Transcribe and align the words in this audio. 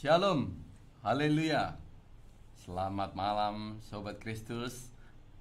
Shalom, 0.00 0.48
haleluya. 1.04 1.76
Selamat 2.56 3.12
malam 3.12 3.76
Sobat 3.84 4.16
Kristus. 4.16 4.88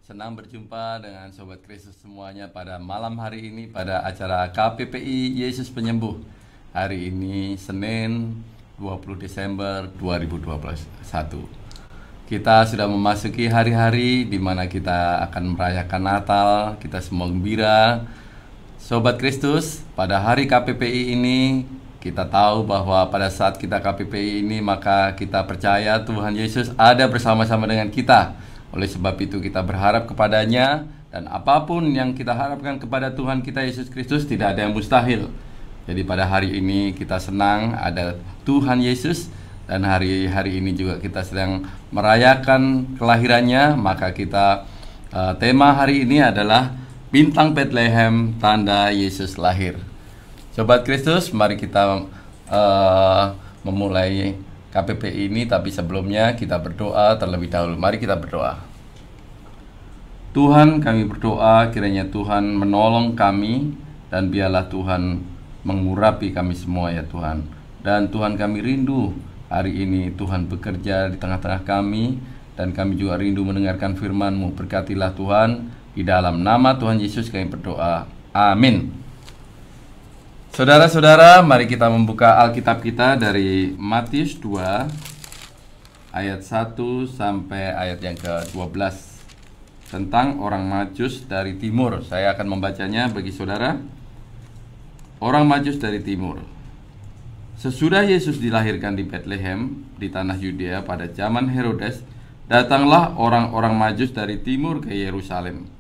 Senang 0.04 0.36
berjumpa 0.36 1.00
dengan 1.00 1.32
Sobat 1.32 1.64
Kristus 1.64 1.96
semuanya 1.96 2.52
pada 2.52 2.76
malam 2.76 3.16
hari 3.24 3.48
ini 3.48 3.72
pada 3.72 4.04
acara 4.04 4.52
KPPI 4.52 5.40
Yesus 5.40 5.72
Penyembuh. 5.72 6.20
Hari 6.76 7.08
ini 7.08 7.56
Senin 7.56 8.44
20 8.76 9.24
Desember 9.24 9.88
2021. 9.96 10.68
Kita 12.28 12.68
sudah 12.68 12.92
memasuki 12.92 13.48
hari-hari 13.48 14.28
di 14.28 14.44
mana 14.44 14.68
kita 14.68 15.24
akan 15.32 15.56
merayakan 15.56 16.04
Natal, 16.04 16.50
kita 16.84 17.00
semua 17.00 17.32
gembira. 17.32 18.04
Sobat 18.76 19.24
Kristus, 19.24 19.88
pada 19.96 20.20
hari 20.20 20.52
KPPI 20.52 21.16
ini 21.16 21.64
kita 22.00 22.24
tahu 22.32 22.64
bahwa 22.64 23.04
pada 23.12 23.28
saat 23.28 23.60
kita 23.60 23.84
KPPI 23.84 24.40
ini 24.40 24.64
maka 24.64 25.12
kita 25.20 25.44
percaya 25.44 26.00
Tuhan 26.00 26.32
Yesus 26.32 26.72
ada 26.80 27.04
bersama-sama 27.12 27.68
dengan 27.68 27.92
kita. 27.92 28.40
Oleh 28.72 28.88
sebab 28.88 29.20
itu 29.20 29.44
kita 29.44 29.60
berharap 29.60 30.08
kepadanya 30.08 30.88
dan 31.12 31.28
apa 31.28 31.68
pun 31.68 31.84
yang 31.92 32.16
kita 32.16 32.32
harapkan 32.32 32.80
kepada 32.80 33.12
Tuhan 33.12 33.44
kita 33.44 33.68
Yesus 33.68 33.92
Kristus 33.92 34.24
tidak 34.24 34.56
ada 34.56 34.64
yang 34.64 34.72
mustahil. 34.72 35.28
Jadi 35.90 36.02
pada 36.08 36.24
hari 36.24 36.56
ini 36.56 36.96
kita 36.96 37.20
senang 37.20 37.76
ada 37.76 38.16
Tuhan 38.48 38.80
Yesus 38.80 39.28
dan 39.68 39.84
hari-hari 39.84 40.62
ini 40.64 40.78
juga 40.78 41.02
kita 41.04 41.26
sedang 41.26 41.68
merayakan 41.92 42.96
kelahirannya, 42.96 43.76
maka 43.76 44.16
kita 44.16 44.70
uh, 45.12 45.34
tema 45.36 45.76
hari 45.76 46.08
ini 46.08 46.24
adalah 46.24 46.74
bintang 47.10 47.58
Bethlehem 47.58 48.38
tanda 48.38 48.94
Yesus 48.94 49.36
lahir. 49.36 49.89
Sobat 50.60 50.84
Kristus, 50.84 51.32
mari 51.32 51.56
kita 51.56 52.04
uh, 52.52 53.26
memulai 53.64 54.36
KPP 54.76 55.08
ini, 55.32 55.48
tapi 55.48 55.72
sebelumnya 55.72 56.36
kita 56.36 56.60
berdoa 56.60 57.16
terlebih 57.16 57.48
dahulu. 57.48 57.80
Mari 57.80 57.96
kita 57.96 58.20
berdoa. 58.20 58.60
Tuhan, 60.36 60.84
kami 60.84 61.08
berdoa 61.08 61.72
kiranya 61.72 62.12
Tuhan 62.12 62.60
menolong 62.60 63.16
kami 63.16 63.72
dan 64.12 64.28
biarlah 64.28 64.68
Tuhan 64.68 65.24
mengurapi 65.64 66.36
kami 66.36 66.52
semua 66.52 66.92
ya 66.92 67.08
Tuhan. 67.08 67.48
Dan 67.80 68.12
Tuhan 68.12 68.36
kami 68.36 68.60
rindu 68.60 69.16
hari 69.48 69.88
ini 69.88 70.12
Tuhan 70.12 70.52
bekerja 70.52 71.08
di 71.08 71.16
tengah-tengah 71.24 71.64
kami 71.64 72.20
dan 72.60 72.76
kami 72.76 73.00
juga 73.00 73.16
rindu 73.16 73.48
mendengarkan 73.48 73.96
firman-Mu. 73.96 74.60
Berkatilah 74.60 75.16
Tuhan, 75.16 75.72
di 75.96 76.04
dalam 76.04 76.44
nama 76.44 76.76
Tuhan 76.76 77.00
Yesus 77.00 77.32
kami 77.32 77.48
berdoa. 77.48 78.12
Amin. 78.36 78.99
Saudara-saudara, 80.50 81.46
mari 81.46 81.70
kita 81.70 81.86
membuka 81.94 82.42
Alkitab 82.42 82.82
kita 82.82 83.14
dari 83.14 83.78
Matius 83.78 84.34
2 84.42 84.90
ayat 86.10 86.42
1 86.42 86.74
sampai 87.06 87.70
ayat 87.70 88.02
yang 88.02 88.18
ke-12 88.18 88.74
tentang 89.94 90.42
orang 90.42 90.66
Majus 90.66 91.22
dari 91.30 91.54
timur. 91.62 92.02
Saya 92.02 92.34
akan 92.34 92.58
membacanya 92.58 93.14
bagi 93.14 93.30
saudara. 93.30 93.78
Orang 95.22 95.46
Majus 95.46 95.78
dari 95.78 96.02
timur. 96.02 96.42
Sesudah 97.54 98.02
Yesus 98.02 98.42
dilahirkan 98.42 98.98
di 98.98 99.06
Bethlehem 99.06 99.86
di 100.02 100.10
tanah 100.10 100.42
Yudea 100.42 100.82
pada 100.82 101.06
zaman 101.14 101.54
Herodes, 101.54 102.02
datanglah 102.50 103.14
orang-orang 103.22 103.78
Majus 103.78 104.18
dari 104.18 104.42
timur 104.42 104.82
ke 104.82 104.98
Yerusalem 104.98 105.79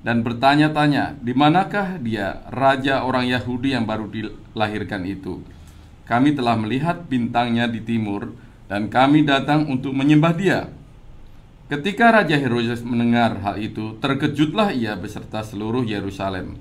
dan 0.00 0.24
bertanya-tanya, 0.24 1.20
di 1.20 1.36
manakah 1.36 2.00
dia, 2.00 2.40
raja 2.48 3.04
orang 3.04 3.28
Yahudi 3.28 3.76
yang 3.76 3.84
baru 3.84 4.08
dilahirkan 4.08 5.04
itu? 5.04 5.44
Kami 6.08 6.32
telah 6.32 6.56
melihat 6.56 7.04
bintangnya 7.04 7.68
di 7.68 7.84
timur, 7.84 8.32
dan 8.64 8.88
kami 8.88 9.28
datang 9.28 9.68
untuk 9.68 9.92
menyembah 9.92 10.32
dia. 10.32 10.72
Ketika 11.70 12.10
Raja 12.10 12.34
Herodes 12.34 12.82
mendengar 12.82 13.38
hal 13.46 13.60
itu, 13.62 13.94
terkejutlah 14.02 14.74
ia 14.74 14.98
beserta 14.98 15.44
seluruh 15.46 15.86
Yerusalem. 15.86 16.58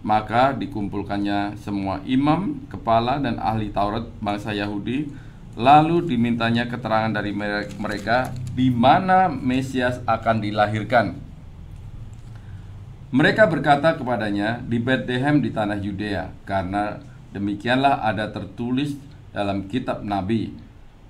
Maka 0.00 0.56
dikumpulkannya 0.56 1.60
semua 1.60 2.00
imam, 2.08 2.62
kepala, 2.72 3.20
dan 3.20 3.36
ahli 3.42 3.68
Taurat 3.68 4.08
bangsa 4.24 4.56
Yahudi, 4.56 5.10
lalu 5.58 6.06
dimintanya 6.06 6.64
keterangan 6.70 7.12
dari 7.12 7.34
mereka 7.76 8.32
di 8.54 8.72
mana 8.72 9.28
Mesias 9.28 10.00
akan 10.06 10.40
dilahirkan. 10.40 11.27
Mereka 13.08 13.48
berkata 13.48 13.96
kepadanya 13.96 14.60
di 14.68 14.76
Bethlehem 14.76 15.40
di 15.40 15.48
tanah 15.48 15.80
Yudea, 15.80 16.28
karena 16.44 17.00
demikianlah 17.32 18.04
ada 18.04 18.28
tertulis 18.28 19.00
dalam 19.32 19.64
kitab 19.64 20.04
Nabi. 20.04 20.52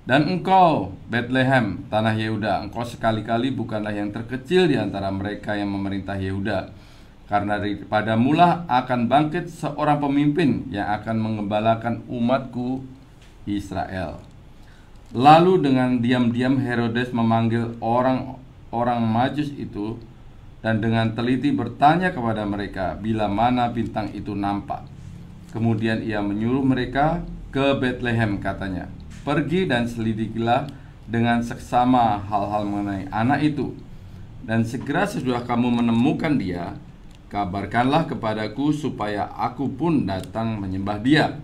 Dan 0.07 0.25
engkau, 0.31 0.95
Bethlehem, 1.11 1.83
tanah 1.91 2.15
Yehuda, 2.15 2.63
engkau 2.65 2.87
sekali-kali 2.87 3.51
bukanlah 3.51 3.91
yang 3.91 4.15
terkecil 4.15 4.71
di 4.71 4.79
antara 4.79 5.11
mereka 5.11 5.59
yang 5.59 5.69
memerintah 5.75 6.15
Yehuda. 6.15 6.71
Karena 7.27 7.59
daripada 7.61 8.15
mula 8.17 8.65
akan 8.65 9.05
bangkit 9.05 9.51
seorang 9.51 10.01
pemimpin 10.01 10.65
yang 10.73 10.89
akan 10.97 11.19
mengembalakan 11.19 12.01
umatku 12.09 12.81
Israel. 13.45 14.23
Lalu 15.13 15.67
dengan 15.67 16.01
diam-diam 16.01 16.57
Herodes 16.57 17.13
memanggil 17.13 17.77
orang-orang 17.77 19.03
majus 19.03 19.53
itu 19.53 19.99
dan 20.59 20.83
dengan 20.83 21.15
teliti 21.15 21.55
bertanya 21.55 22.11
kepada 22.11 22.43
mereka 22.43 22.99
bila 22.99 23.31
mana 23.31 23.71
bintang 23.71 24.11
itu 24.11 24.35
nampak. 24.35 24.83
Kemudian 25.55 26.03
ia 26.03 26.19
menyuruh 26.19 26.61
mereka 26.61 27.23
ke 27.49 27.79
Bethlehem 27.79 28.37
katanya, 28.37 28.91
"Pergi 29.25 29.65
dan 29.65 29.89
selidikilah 29.89 30.69
dengan 31.09 31.41
seksama 31.41 32.21
hal-hal 32.27 32.67
mengenai 32.67 33.09
anak 33.09 33.41
itu. 33.41 33.73
Dan 34.45 34.65
segera 34.65 35.05
sesudah 35.09 35.45
kamu 35.45 35.81
menemukan 35.81 36.37
dia, 36.37 36.77
kabarkanlah 37.29 38.05
kepadaku 38.09 38.73
supaya 38.73 39.29
aku 39.33 39.71
pun 39.73 40.05
datang 40.05 40.59
menyembah 40.61 40.99
dia." 41.01 41.39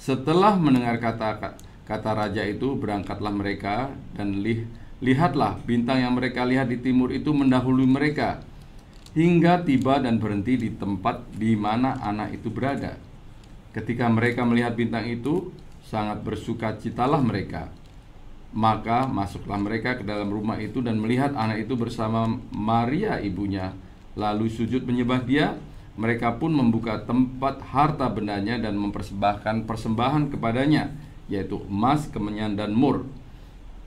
Setelah 0.00 0.58
mendengar 0.58 0.98
kata 0.98 1.58
kata 1.86 2.10
raja 2.14 2.42
itu, 2.42 2.74
berangkatlah 2.74 3.30
mereka 3.30 3.94
dan 4.18 4.42
lih 4.42 4.66
Lihatlah, 5.04 5.60
bintang 5.68 6.00
yang 6.00 6.16
mereka 6.16 6.48
lihat 6.48 6.72
di 6.72 6.80
timur 6.80 7.12
itu 7.12 7.28
mendahului 7.28 7.84
mereka 7.84 8.40
hingga 9.16 9.64
tiba 9.64 9.96
dan 10.00 10.20
berhenti 10.20 10.60
di 10.60 10.70
tempat 10.76 11.24
di 11.32 11.56
mana 11.56 11.96
anak 12.04 12.36
itu 12.36 12.52
berada. 12.52 13.00
Ketika 13.72 14.08
mereka 14.12 14.44
melihat 14.44 14.76
bintang 14.76 15.08
itu, 15.08 15.52
sangat 15.84 16.20
bersuka 16.20 16.76
citalah 16.76 17.20
mereka. 17.20 17.68
Maka 18.56 19.04
masuklah 19.04 19.60
mereka 19.60 20.00
ke 20.00 20.04
dalam 20.04 20.32
rumah 20.32 20.56
itu 20.56 20.80
dan 20.80 20.96
melihat 20.96 21.36
anak 21.36 21.68
itu 21.68 21.76
bersama 21.76 22.40
Maria 22.52 23.20
ibunya, 23.20 23.76
lalu 24.16 24.48
sujud 24.48 24.84
menyembah 24.84 25.24
dia. 25.24 25.56
Mereka 25.96 26.36
pun 26.36 26.52
membuka 26.52 27.04
tempat 27.08 27.64
harta 27.72 28.12
bendanya 28.12 28.60
dan 28.60 28.76
mempersembahkan 28.76 29.64
persembahan 29.64 30.28
kepadanya, 30.28 30.92
yaitu 31.24 31.56
emas, 31.72 32.04
kemenyan, 32.12 32.52
dan 32.52 32.76
mur. 32.76 33.08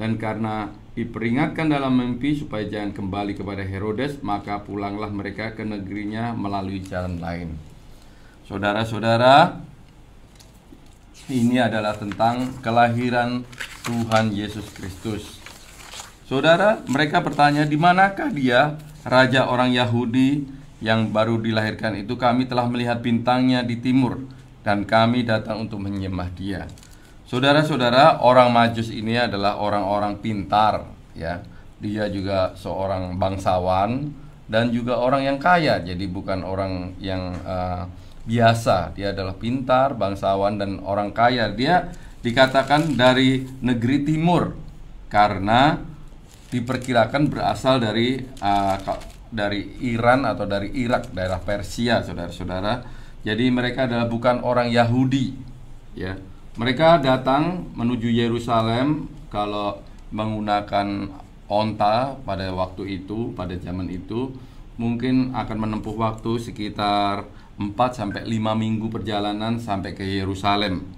Dan 0.02 0.18
karena 0.18 0.74
diperingatkan 1.00 1.72
dalam 1.72 1.96
mimpi 1.96 2.36
supaya 2.36 2.68
jangan 2.68 2.92
kembali 2.92 3.40
kepada 3.40 3.64
Herodes, 3.64 4.20
maka 4.20 4.60
pulanglah 4.60 5.08
mereka 5.08 5.56
ke 5.56 5.64
negerinya 5.64 6.36
melalui 6.36 6.84
jalan 6.84 7.24
lain. 7.24 7.56
Saudara-saudara, 8.44 9.64
ini 11.32 11.56
adalah 11.56 11.96
tentang 11.96 12.52
kelahiran 12.60 13.48
Tuhan 13.88 14.36
Yesus 14.36 14.68
Kristus. 14.76 15.40
Saudara, 16.28 16.84
mereka 16.92 17.24
bertanya, 17.24 17.64
di 17.64 17.80
manakah 17.80 18.28
dia, 18.28 18.76
raja 19.08 19.48
orang 19.48 19.72
Yahudi 19.72 20.44
yang 20.84 21.16
baru 21.16 21.40
dilahirkan 21.40 21.96
itu? 21.96 22.20
Kami 22.20 22.44
telah 22.44 22.68
melihat 22.68 23.00
bintangnya 23.00 23.64
di 23.64 23.80
timur, 23.80 24.20
dan 24.68 24.84
kami 24.84 25.24
datang 25.24 25.64
untuk 25.64 25.80
menyembah 25.80 26.28
dia. 26.36 26.68
Saudara-saudara, 27.30 28.26
orang 28.26 28.50
Majus 28.50 28.90
ini 28.90 29.14
adalah 29.14 29.62
orang-orang 29.62 30.18
pintar, 30.18 30.82
ya. 31.14 31.46
Dia 31.78 32.10
juga 32.10 32.58
seorang 32.58 33.22
bangsawan 33.22 34.10
dan 34.50 34.74
juga 34.74 34.98
orang 34.98 35.30
yang 35.30 35.38
kaya. 35.38 35.78
Jadi 35.78 36.10
bukan 36.10 36.42
orang 36.42 36.98
yang 36.98 37.38
uh, 37.46 37.86
biasa. 38.26 38.98
Dia 38.98 39.14
adalah 39.14 39.38
pintar, 39.38 39.94
bangsawan 39.94 40.58
dan 40.58 40.82
orang 40.82 41.14
kaya. 41.14 41.54
Dia 41.54 41.94
dikatakan 42.26 42.98
dari 42.98 43.46
negeri 43.62 44.10
timur 44.10 44.58
karena 45.14 45.78
diperkirakan 46.50 47.30
berasal 47.30 47.78
dari 47.78 48.26
uh, 48.42 48.76
dari 49.30 49.86
Iran 49.86 50.26
atau 50.26 50.50
dari 50.50 50.74
Irak, 50.82 51.14
daerah 51.14 51.38
Persia, 51.38 52.02
saudara-saudara. 52.02 52.82
Jadi 53.22 53.54
mereka 53.54 53.86
adalah 53.86 54.10
bukan 54.10 54.42
orang 54.42 54.74
Yahudi, 54.74 55.38
ya 55.94 56.18
mereka 56.58 56.98
datang 56.98 57.70
menuju 57.78 58.10
Yerusalem 58.10 59.12
kalau 59.30 59.78
menggunakan 60.10 61.12
onta 61.50 62.18
pada 62.26 62.50
waktu 62.54 63.02
itu, 63.02 63.34
pada 63.38 63.54
zaman 63.58 63.90
itu 63.90 64.34
mungkin 64.80 65.36
akan 65.36 65.58
menempuh 65.60 65.94
waktu 66.00 66.40
sekitar 66.40 67.28
4 67.60 67.76
sampai 67.92 68.24
5 68.24 68.40
minggu 68.56 68.88
perjalanan 68.88 69.60
sampai 69.60 69.92
ke 69.92 70.08
Yerusalem. 70.08 70.98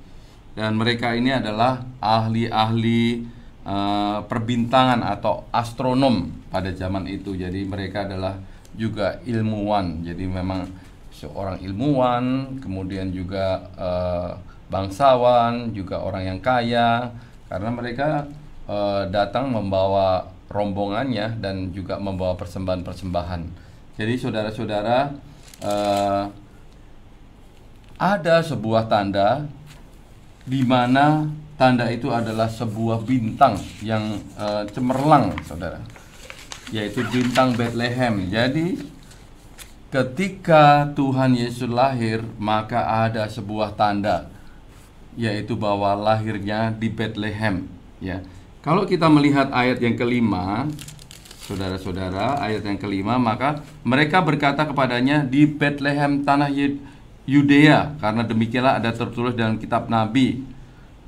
dan 0.51 0.75
mereka 0.75 1.15
ini 1.15 1.31
adalah 1.31 1.79
ahli-ahli 2.03 3.23
uh, 3.63 4.19
perbintangan 4.27 4.99
atau 4.99 5.47
astronom 5.47 6.27
pada 6.51 6.75
zaman 6.75 7.07
itu. 7.07 7.39
Jadi 7.39 7.63
mereka 7.63 8.03
adalah 8.03 8.35
juga 8.75 9.23
ilmuwan. 9.23 10.03
Jadi 10.03 10.27
memang 10.27 10.67
seorang 11.15 11.63
ilmuwan, 11.63 12.57
kemudian 12.59 13.15
juga 13.15 13.63
uh, 13.79 14.31
bangsawan, 14.71 15.75
juga 15.75 15.99
orang 15.99 16.23
yang 16.31 16.39
kaya 16.39 17.11
karena 17.51 17.69
mereka 17.69 18.25
uh, 18.71 19.03
datang 19.11 19.51
membawa 19.51 20.31
rombongannya 20.47 21.37
dan 21.43 21.75
juga 21.75 21.99
membawa 21.99 22.39
persembahan-persembahan. 22.39 23.41
Jadi 23.99 24.13
saudara-saudara 24.15 25.11
uh, 25.67 26.23
ada 27.99 28.35
sebuah 28.41 28.87
tanda 28.87 29.45
di 30.47 30.65
mana 30.65 31.29
tanda 31.61 31.85
itu 31.93 32.09
adalah 32.09 32.49
sebuah 32.49 33.05
bintang 33.05 33.53
yang 33.85 34.17
uh, 34.33 34.65
cemerlang, 34.73 35.37
saudara, 35.45 35.77
yaitu 36.73 37.05
bintang 37.13 37.53
Bethlehem. 37.53 38.25
Jadi, 38.25 38.81
ketika 39.93 40.89
Tuhan 40.97 41.37
Yesus 41.37 41.69
lahir, 41.69 42.25
maka 42.41 43.05
ada 43.05 43.29
sebuah 43.29 43.77
tanda, 43.77 44.33
yaitu 45.19 45.57
bahwa 45.59 45.95
lahirnya 45.95 46.71
di 46.75 46.87
Bethlehem. 46.87 47.67
Ya, 48.01 48.23
kalau 48.61 48.85
kita 48.85 49.09
melihat 49.11 49.49
ayat 49.51 49.81
yang 49.81 49.97
kelima, 49.97 50.69
saudara-saudara, 51.45 52.39
ayat 52.39 52.63
yang 52.63 52.79
kelima, 52.79 53.17
maka 53.17 53.65
mereka 53.81 54.23
berkata 54.23 54.63
kepadanya 54.63 55.25
di 55.25 55.49
Bethlehem 55.49 56.21
tanah 56.21 56.49
Yudea 57.29 58.01
karena 58.01 58.25
demikianlah 58.25 58.81
ada 58.81 58.89
tertulis 58.91 59.37
dalam 59.37 59.61
kitab 59.61 59.87
Nabi 59.93 60.41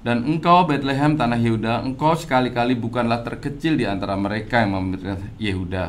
dan 0.06 0.22
engkau 0.28 0.70
Bethlehem 0.70 1.18
tanah 1.18 1.42
Yehuda 1.42 1.82
engkau 1.82 2.14
sekali-kali 2.14 2.78
bukanlah 2.78 3.26
terkecil 3.26 3.80
di 3.80 3.90
antara 3.90 4.14
mereka 4.14 4.62
yang 4.62 4.78
memerintah 4.78 5.18
Yehuda 5.42 5.86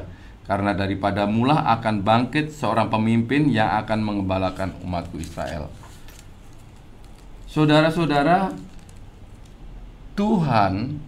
karena 0.48 0.72
daripada 0.72 1.28
mula 1.28 1.68
akan 1.76 2.00
bangkit 2.00 2.56
seorang 2.56 2.88
pemimpin 2.88 3.52
yang 3.52 3.68
akan 3.84 4.00
mengembalakan 4.00 4.72
umatku 4.80 5.20
Israel 5.20 5.68
Saudara-saudara 7.54 8.50
Tuhan 10.18 10.98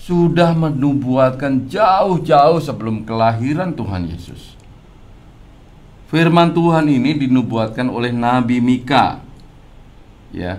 sudah 0.00 0.56
menubuatkan 0.56 1.68
jauh-jauh 1.68 2.56
sebelum 2.56 3.04
kelahiran 3.04 3.76
Tuhan 3.76 4.08
Yesus 4.08 4.56
Firman 6.08 6.56
Tuhan 6.56 6.88
ini 6.88 7.28
dinubuatkan 7.28 7.92
oleh 7.92 8.08
Nabi 8.08 8.64
Mika. 8.64 9.20
Ya. 10.32 10.56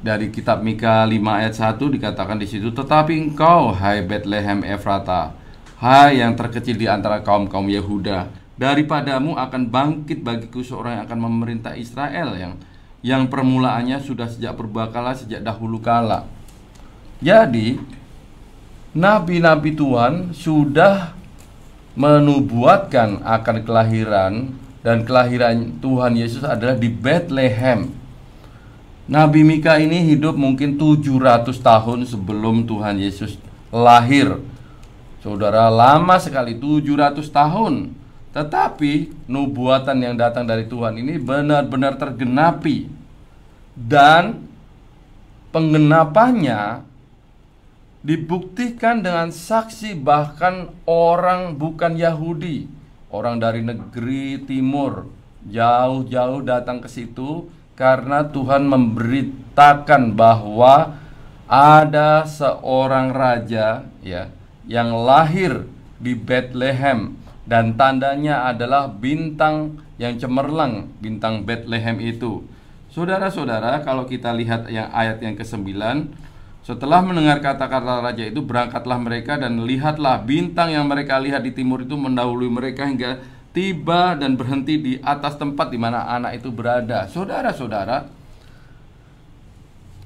Dari 0.00 0.32
kitab 0.32 0.64
Mika 0.64 1.04
5 1.04 1.12
ayat 1.36 1.52
1 1.52 1.92
dikatakan 1.92 2.40
di 2.40 2.48
situ, 2.48 2.72
"Tetapi 2.72 3.12
engkau, 3.12 3.76
hai 3.76 4.00
Bethlehem 4.00 4.64
Efrata, 4.64 5.36
hai 5.76 6.24
yang 6.24 6.32
terkecil 6.32 6.80
di 6.80 6.88
antara 6.88 7.20
kaum-kaum 7.20 7.68
Yehuda, 7.68 8.32
daripadamu 8.56 9.36
akan 9.36 9.68
bangkit 9.68 10.20
bagiku 10.20 10.64
seorang 10.64 11.00
yang 11.00 11.04
akan 11.08 11.20
memerintah 11.20 11.72
Israel 11.76 12.36
yang 12.36 12.54
yang 13.02 13.26
permulaannya 13.26 13.98
sudah 13.98 14.30
sejak 14.30 14.54
berbakala 14.54 15.16
sejak 15.16 15.42
dahulu 15.42 15.82
kala." 15.82 16.28
Jadi, 17.22 17.78
nabi-nabi 18.92 19.78
Tuhan 19.78 20.34
sudah 20.34 21.14
menubuatkan 21.94 23.20
akan 23.22 23.56
kelahiran 23.62 24.32
dan 24.82 25.06
kelahiran 25.06 25.78
Tuhan 25.78 26.18
Yesus 26.18 26.42
adalah 26.42 26.74
di 26.74 26.90
Bethlehem. 26.90 27.94
Nabi 29.06 29.42
Mika 29.46 29.78
ini 29.78 30.02
hidup 30.08 30.34
mungkin 30.38 30.78
700 30.78 31.58
tahun 31.58 32.06
sebelum 32.06 32.66
Tuhan 32.66 32.98
Yesus 32.98 33.38
lahir. 33.70 34.38
Saudara, 35.22 35.70
lama 35.70 36.18
sekali 36.18 36.58
700 36.58 37.30
tahun. 37.30 37.94
Tetapi 38.32 39.12
nubuatan 39.28 40.00
yang 40.00 40.16
datang 40.16 40.48
dari 40.48 40.64
Tuhan 40.64 40.96
ini 40.96 41.20
benar-benar 41.20 42.00
tergenapi. 42.00 42.88
Dan 43.72 44.48
penggenapannya 45.52 46.84
dibuktikan 48.04 49.00
dengan 49.00 49.32
saksi 49.32 49.96
bahkan 49.96 50.72
orang 50.84 51.56
bukan 51.56 51.96
Yahudi, 51.96 52.68
orang 53.12 53.40
dari 53.40 53.60
negeri 53.60 54.42
timur. 54.48 55.08
Jauh-jauh 55.42 56.46
datang 56.46 56.78
ke 56.78 56.86
situ 56.86 57.50
karena 57.74 58.22
Tuhan 58.30 58.62
memberitakan 58.62 60.14
bahwa 60.14 61.02
ada 61.50 62.22
seorang 62.24 63.10
raja 63.10 63.84
ya 64.00 64.30
yang 64.64 64.94
lahir 64.94 65.66
di 65.98 66.14
Bethlehem 66.14 67.21
dan 67.42 67.74
tandanya 67.74 68.46
adalah 68.46 68.86
bintang 68.86 69.82
yang 69.98 70.14
cemerlang, 70.18 70.90
bintang 71.02 71.42
Bethlehem 71.42 71.98
itu. 71.98 72.46
Saudara-saudara, 72.92 73.82
kalau 73.82 74.06
kita 74.06 74.30
lihat 74.36 74.68
yang 74.68 74.92
ayat 74.92 75.18
yang 75.24 75.34
ke-9 75.34 75.72
setelah 76.62 77.02
mendengar 77.02 77.42
kata-kata 77.42 77.98
raja 77.98 78.22
itu, 78.22 78.38
berangkatlah 78.38 78.94
mereka 79.02 79.34
dan 79.34 79.58
lihatlah 79.66 80.22
bintang 80.22 80.70
yang 80.70 80.86
mereka 80.86 81.18
lihat 81.18 81.42
di 81.42 81.50
timur 81.50 81.82
itu 81.82 81.98
mendahului 81.98 82.46
mereka 82.46 82.86
hingga 82.86 83.18
tiba 83.50 84.14
dan 84.14 84.38
berhenti 84.38 84.78
di 84.78 84.92
atas 85.02 85.34
tempat 85.34 85.74
di 85.74 85.78
mana 85.82 86.06
anak 86.06 86.38
itu 86.38 86.54
berada. 86.54 87.10
Saudara-saudara, 87.10 88.06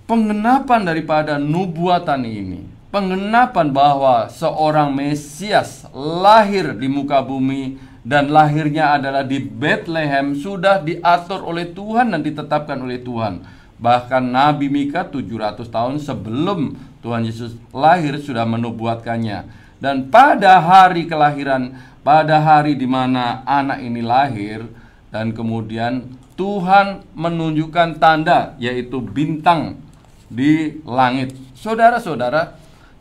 pengenapan 0.08 0.80
daripada 0.80 1.36
nubuatan 1.36 2.24
ini, 2.24 2.64
pengenapan 2.90 3.70
bahwa 3.74 4.30
seorang 4.30 4.94
Mesias 4.94 5.86
lahir 5.94 6.74
di 6.76 6.86
muka 6.86 7.22
bumi 7.22 7.78
dan 8.06 8.30
lahirnya 8.30 8.94
adalah 8.98 9.26
di 9.26 9.42
Bethlehem 9.42 10.38
sudah 10.38 10.78
diatur 10.78 11.42
oleh 11.42 11.74
Tuhan 11.74 12.14
dan 12.14 12.22
ditetapkan 12.22 12.78
oleh 12.78 13.02
Tuhan. 13.02 13.42
Bahkan 13.76 14.22
Nabi 14.32 14.70
Mika 14.72 15.04
700 15.04 15.66
tahun 15.68 15.98
sebelum 16.00 16.78
Tuhan 17.02 17.26
Yesus 17.26 17.58
lahir 17.74 18.16
sudah 18.22 18.46
menubuatkannya. 18.48 19.66
Dan 19.76 20.08
pada 20.08 20.56
hari 20.62 21.04
kelahiran, 21.04 21.76
pada 22.00 22.40
hari 22.40 22.78
di 22.78 22.88
mana 22.88 23.44
anak 23.44 23.84
ini 23.84 24.00
lahir 24.00 24.64
dan 25.12 25.36
kemudian 25.36 26.16
Tuhan 26.38 27.04
menunjukkan 27.12 28.00
tanda 28.00 28.56
yaitu 28.56 29.02
bintang 29.02 29.82
di 30.30 30.80
langit. 30.86 31.36
Saudara-saudara, 31.56 32.56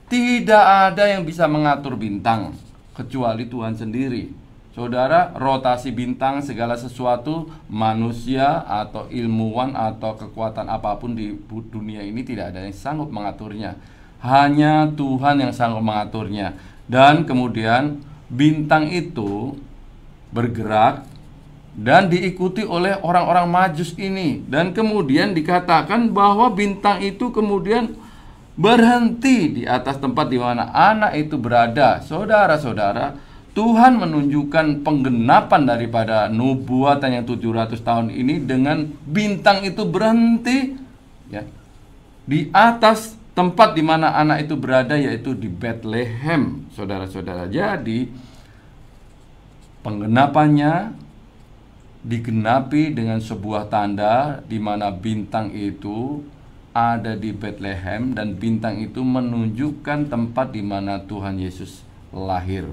tidak 0.05 0.63
ada 0.93 1.09
yang 1.09 1.25
bisa 1.25 1.49
mengatur 1.49 1.97
bintang 1.97 2.53
kecuali 2.93 3.49
Tuhan 3.49 3.73
sendiri. 3.73 4.29
Saudara, 4.75 5.31
rotasi 5.39 5.95
bintang 5.95 6.43
segala 6.43 6.75
sesuatu 6.75 7.47
manusia 7.71 8.67
atau 8.67 9.07
ilmuwan 9.07 9.71
atau 9.71 10.19
kekuatan 10.19 10.67
apa 10.67 10.99
pun 10.99 11.15
di 11.15 11.31
dunia 11.47 12.03
ini 12.03 12.27
tidak 12.27 12.51
ada 12.51 12.67
yang 12.67 12.75
sanggup 12.75 13.07
mengaturnya. 13.07 13.79
Hanya 14.19 14.91
Tuhan 14.91 15.39
yang 15.39 15.55
sanggup 15.55 15.79
mengaturnya. 15.79 16.59
Dan 16.91 17.23
kemudian 17.23 18.03
bintang 18.27 18.91
itu 18.91 19.55
bergerak 20.35 21.07
dan 21.75 22.11
diikuti 22.11 22.67
oleh 22.67 22.99
orang-orang 22.99 23.47
majus 23.47 23.95
ini 23.99 24.43
dan 24.47 24.71
kemudian 24.71 25.35
dikatakan 25.35 26.11
bahwa 26.11 26.47
bintang 26.51 27.03
itu 27.03 27.31
kemudian 27.31 27.95
berhenti 28.55 29.61
di 29.61 29.63
atas 29.67 29.99
tempat 29.99 30.31
di 30.31 30.39
mana 30.39 30.71
anak 30.71 31.15
itu 31.19 31.35
berada. 31.35 31.99
Saudara-saudara, 31.99 33.15
Tuhan 33.55 33.99
menunjukkan 33.99 34.83
penggenapan 34.83 35.61
daripada 35.63 36.27
nubuatan 36.27 37.19
yang 37.19 37.25
700 37.27 37.79
tahun 37.79 38.07
ini 38.11 38.43
dengan 38.43 38.83
bintang 39.07 39.63
itu 39.63 39.87
berhenti 39.87 40.75
ya 41.31 41.43
di 42.27 42.51
atas 42.51 43.15
tempat 43.31 43.75
di 43.75 43.83
mana 43.83 44.15
anak 44.15 44.47
itu 44.47 44.55
berada 44.59 44.95
yaitu 44.95 45.35
di 45.35 45.51
Bethlehem, 45.51 46.67
saudara-saudara. 46.71 47.47
Jadi 47.51 48.07
penggenapannya 49.83 50.95
digenapi 52.05 52.95
dengan 52.95 53.19
sebuah 53.19 53.67
tanda 53.67 54.39
di 54.47 54.59
mana 54.59 54.91
bintang 54.91 55.51
itu 55.51 56.23
ada 56.75 57.15
di 57.15 57.31
Bethlehem 57.31 58.11
dan 58.11 58.35
bintang 58.35 58.83
itu 58.83 58.99
menunjukkan 58.99 60.11
tempat 60.11 60.51
di 60.51 60.59
mana 60.59 60.99
Tuhan 61.07 61.39
Yesus 61.39 61.87
lahir 62.11 62.67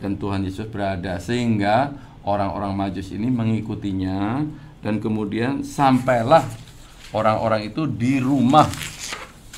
dan 0.00 0.16
Tuhan 0.16 0.40
Yesus 0.48 0.64
berada 0.72 1.20
sehingga 1.20 1.92
orang-orang 2.24 2.72
Majus 2.72 3.12
ini 3.12 3.28
mengikutinya 3.28 4.40
dan 4.80 5.04
kemudian 5.04 5.60
sampailah 5.60 6.48
orang-orang 7.12 7.68
itu 7.68 7.84
di 7.84 8.24
rumah 8.24 8.72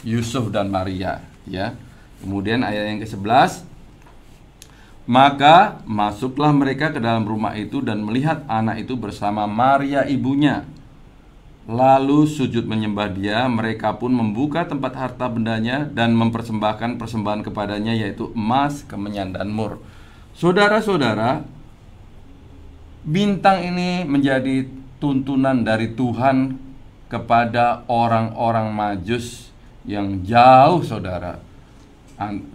Yusuf 0.02 0.50
dan 0.50 0.75
Maria 0.75 1.23
ya. 1.47 1.78
Kemudian 2.18 2.66
ayat 2.66 2.90
yang 2.90 2.99
ke-11 2.99 3.62
maka 5.08 5.80
masuklah 5.88 6.52
mereka 6.52 6.92
ke 6.92 7.00
dalam 7.00 7.25
rumah 7.25 7.56
itu 7.56 7.80
dan 7.80 8.02
melihat 8.04 8.44
anak 8.50 8.85
itu 8.85 8.99
bersama 8.99 9.49
Maria 9.49 10.04
ibunya. 10.04 10.66
Lalu 11.69 12.25
sujud 12.25 12.65
menyembah 12.65 13.13
dia. 13.13 13.45
Mereka 13.45 14.01
pun 14.01 14.11
membuka 14.17 14.65
tempat 14.65 14.97
harta 14.97 15.29
bendanya 15.29 15.85
dan 15.85 16.17
mempersembahkan 16.17 16.97
persembahan 16.97 17.45
kepadanya 17.45 17.93
yaitu 17.93 18.33
emas, 18.33 18.83
kemenyan 18.89 19.37
dan 19.37 19.53
mur. 19.53 19.79
Saudara-saudara, 20.33 21.45
bintang 23.05 23.69
ini 23.69 24.09
menjadi 24.09 24.65
tuntunan 24.97 25.61
dari 25.61 25.93
Tuhan 25.93 26.57
kepada 27.13 27.85
orang-orang 27.87 28.73
Majus 28.73 29.53
yang 29.85 30.25
jauh, 30.25 30.81
saudara. 30.81 31.45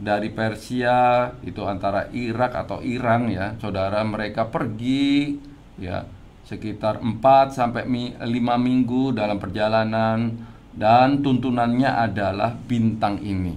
Dari 0.03 0.27
Persia 0.27 1.31
itu 1.39 1.63
antara 1.63 2.11
Irak 2.11 2.51
atau 2.67 2.83
Iran 2.83 3.31
ya, 3.31 3.55
saudara 3.63 4.03
mereka 4.03 4.51
pergi 4.51 5.39
ya 5.79 6.03
sekitar 6.43 6.99
4 6.99 7.55
sampai 7.55 7.87
5 7.87 8.21
minggu 8.59 9.15
dalam 9.15 9.39
perjalanan 9.39 10.35
dan 10.73 11.21
tuntunannya 11.21 11.87
adalah 11.87 12.51
bintang 12.55 13.21
ini. 13.21 13.55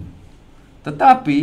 Tetapi 0.87 1.39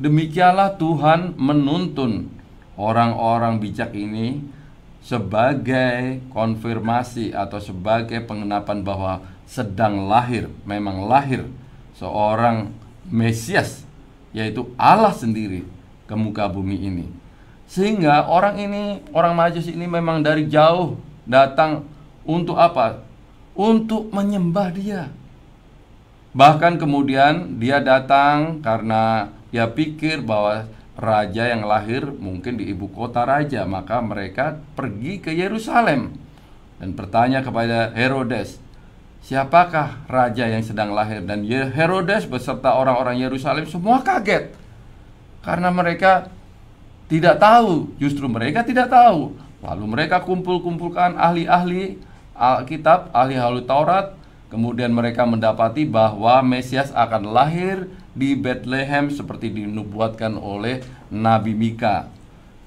demikianlah 0.00 0.78
Tuhan 0.80 1.36
menuntun 1.36 2.32
orang-orang 2.80 3.60
bijak 3.60 3.92
ini 3.92 4.40
sebagai 5.04 6.24
konfirmasi 6.32 7.30
atau 7.30 7.60
sebagai 7.62 8.24
pengenapan 8.24 8.82
bahwa 8.82 9.22
sedang 9.46 10.10
lahir, 10.10 10.50
memang 10.66 11.06
lahir 11.06 11.46
seorang 11.94 12.74
Mesias 13.06 13.86
yaitu 14.34 14.66
Allah 14.74 15.14
sendiri 15.14 15.62
ke 16.10 16.14
muka 16.18 16.50
bumi 16.50 16.76
ini. 16.82 17.06
Sehingga 17.66 18.30
orang 18.30 18.62
ini, 18.62 19.02
orang 19.10 19.34
Majus 19.34 19.66
ini 19.66 19.90
memang 19.90 20.22
dari 20.22 20.46
jauh 20.46 20.96
datang 21.26 21.82
untuk 22.22 22.56
apa? 22.56 23.02
Untuk 23.58 24.10
menyembah 24.14 24.70
dia. 24.70 25.10
Bahkan 26.36 26.78
kemudian 26.78 27.56
dia 27.58 27.80
datang 27.80 28.60
karena 28.60 29.32
dia 29.50 29.66
pikir 29.66 30.20
bahwa 30.20 30.68
raja 30.96 31.48
yang 31.48 31.64
lahir 31.64 32.08
mungkin 32.08 32.60
di 32.60 32.72
ibu 32.72 32.88
kota 32.92 33.24
raja, 33.24 33.64
maka 33.64 34.00
mereka 34.00 34.60
pergi 34.76 35.20
ke 35.20 35.32
Yerusalem 35.32 36.16
dan 36.76 36.92
bertanya 36.92 37.40
kepada 37.40 37.92
Herodes, 37.96 38.60
siapakah 39.24 40.04
raja 40.08 40.44
yang 40.44 40.60
sedang 40.60 40.92
lahir? 40.92 41.24
Dan 41.24 41.44
Herodes 41.48 42.28
beserta 42.28 42.76
orang-orang 42.76 43.16
Yerusalem 43.16 43.64
semua 43.64 44.04
kaget 44.04 44.52
karena 45.40 45.72
mereka 45.72 46.28
tidak 47.06 47.38
tahu, 47.38 47.90
justru 48.02 48.26
mereka 48.26 48.66
tidak 48.66 48.90
tahu. 48.90 49.34
Lalu 49.62 49.84
mereka 49.86 50.22
kumpul-kumpulkan 50.22 51.14
ahli-ahli 51.14 51.98
Alkitab, 52.36 53.14
ahli-ahli 53.16 53.64
Taurat, 53.64 54.12
kemudian 54.52 54.92
mereka 54.92 55.24
mendapati 55.24 55.88
bahwa 55.88 56.42
Mesias 56.44 56.92
akan 56.92 57.32
lahir 57.32 57.88
di 58.12 58.36
Bethlehem 58.36 59.08
seperti 59.08 59.54
dinubuatkan 59.54 60.36
oleh 60.36 60.84
Nabi 61.08 61.56
Mika. 61.56 62.12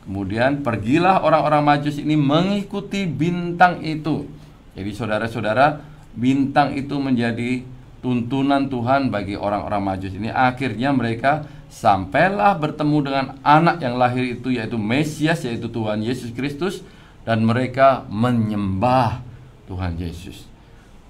Kemudian 0.08 0.66
pergilah 0.66 1.22
orang-orang 1.22 1.62
Majus 1.62 2.02
ini 2.02 2.18
mengikuti 2.18 3.06
bintang 3.06 3.86
itu. 3.86 4.26
Jadi 4.74 4.90
saudara-saudara, 4.96 5.86
bintang 6.18 6.74
itu 6.74 6.98
menjadi 6.98 7.62
tuntunan 8.02 8.72
Tuhan 8.72 9.14
bagi 9.14 9.38
orang-orang 9.38 9.84
Majus 9.84 10.16
ini. 10.16 10.34
Akhirnya 10.34 10.90
mereka 10.96 11.46
sampailah 11.70 12.58
bertemu 12.58 12.98
dengan 13.06 13.26
anak 13.46 13.80
yang 13.80 13.96
lahir 13.96 14.26
itu 14.26 14.50
yaitu 14.50 14.76
Mesias 14.76 15.46
yaitu 15.46 15.70
Tuhan 15.70 16.02
Yesus 16.02 16.34
Kristus 16.34 16.82
dan 17.24 17.46
mereka 17.46 18.10
menyembah 18.10 19.22
Tuhan 19.70 20.02
Yesus 20.02 20.50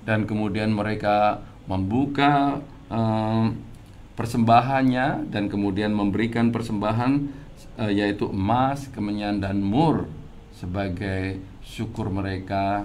dan 0.03 0.27
kemudian 0.27 0.75
mereka 0.75 1.39
membuka 1.63 2.59
um, 2.91 3.55
persembahannya 4.19 5.31
dan 5.31 5.47
kemudian 5.47 5.95
memberikan 5.95 6.51
persembahan 6.51 7.11
uh, 7.79 7.91
yaitu 7.93 8.27
emas, 8.27 8.91
kemenyan 8.91 9.39
dan 9.39 9.63
mur 9.63 10.11
sebagai 10.51 11.39
syukur 11.63 12.11
mereka 12.11 12.83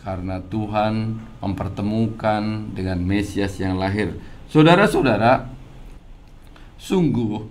karena 0.00 0.38
Tuhan 0.40 1.18
mempertemukan 1.42 2.72
dengan 2.72 3.02
Mesias 3.02 3.58
yang 3.60 3.76
lahir. 3.76 4.16
Saudara-saudara, 4.48 5.50
Sungguh 6.80 7.44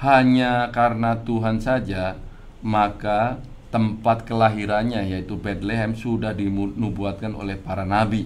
hanya 0.00 0.72
karena 0.72 1.20
Tuhan 1.20 1.60
saja 1.60 2.16
maka 2.64 3.36
tempat 3.68 4.24
kelahirannya 4.24 5.04
yaitu 5.04 5.36
Bethlehem 5.36 5.92
sudah 5.92 6.32
dinubuatkan 6.32 7.36
oleh 7.36 7.60
para 7.60 7.84
nabi 7.84 8.24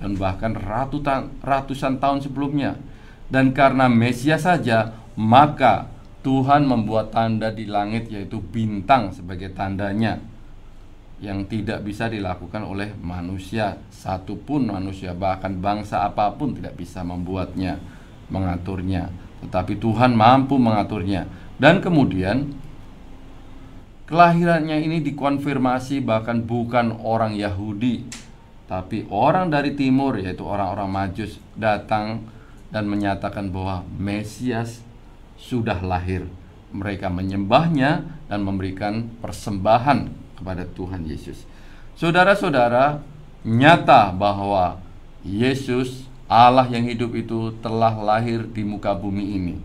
dan 0.00 0.16
bahkan 0.16 0.56
ratusan, 0.56 1.44
ratusan 1.44 2.00
tahun 2.00 2.24
sebelumnya. 2.24 2.80
Dan 3.28 3.52
karena 3.52 3.86
Mesias 3.86 4.48
saja 4.48 4.96
maka 5.14 5.92
Tuhan 6.24 6.64
membuat 6.64 7.12
tanda 7.12 7.52
di 7.52 7.68
langit 7.68 8.08
yaitu 8.08 8.40
bintang 8.40 9.12
sebagai 9.12 9.52
tandanya 9.52 10.18
yang 11.20 11.44
tidak 11.44 11.84
bisa 11.84 12.08
dilakukan 12.08 12.64
oleh 12.64 12.96
manusia 13.04 13.76
satupun 13.92 14.72
manusia 14.72 15.12
bahkan 15.12 15.52
bangsa 15.60 16.08
apa 16.08 16.32
pun 16.32 16.56
tidak 16.56 16.80
bisa 16.80 17.04
membuatnya 17.04 17.76
mengaturnya 18.32 19.12
tetapi 19.44 19.80
Tuhan 19.80 20.12
mampu 20.12 20.60
mengaturnya. 20.60 21.26
Dan 21.60 21.84
kemudian 21.84 22.56
kelahirannya 24.08 24.80
ini 24.80 25.04
dikonfirmasi 25.04 26.00
bahkan 26.04 26.44
bukan 26.44 26.96
orang 27.04 27.36
Yahudi, 27.36 28.04
tapi 28.70 29.04
orang 29.12 29.52
dari 29.52 29.76
timur 29.76 30.16
yaitu 30.16 30.46
orang-orang 30.46 30.88
Majus 30.88 31.36
datang 31.58 32.24
dan 32.70 32.86
menyatakan 32.86 33.50
bahwa 33.50 33.82
Mesias 33.98 34.80
sudah 35.36 35.80
lahir. 35.82 36.28
Mereka 36.70 37.10
menyembahnya 37.10 38.06
dan 38.30 38.46
memberikan 38.46 39.10
persembahan 39.18 40.06
kepada 40.38 40.62
Tuhan 40.70 41.02
Yesus. 41.02 41.42
Saudara-saudara, 41.98 43.02
nyata 43.42 44.14
bahwa 44.14 44.78
Yesus 45.26 46.09
Allah 46.30 46.62
yang 46.70 46.86
hidup 46.86 47.10
itu 47.18 47.50
telah 47.58 47.90
lahir 47.90 48.46
di 48.46 48.62
muka 48.62 48.94
bumi 48.94 49.34
ini. 49.34 49.56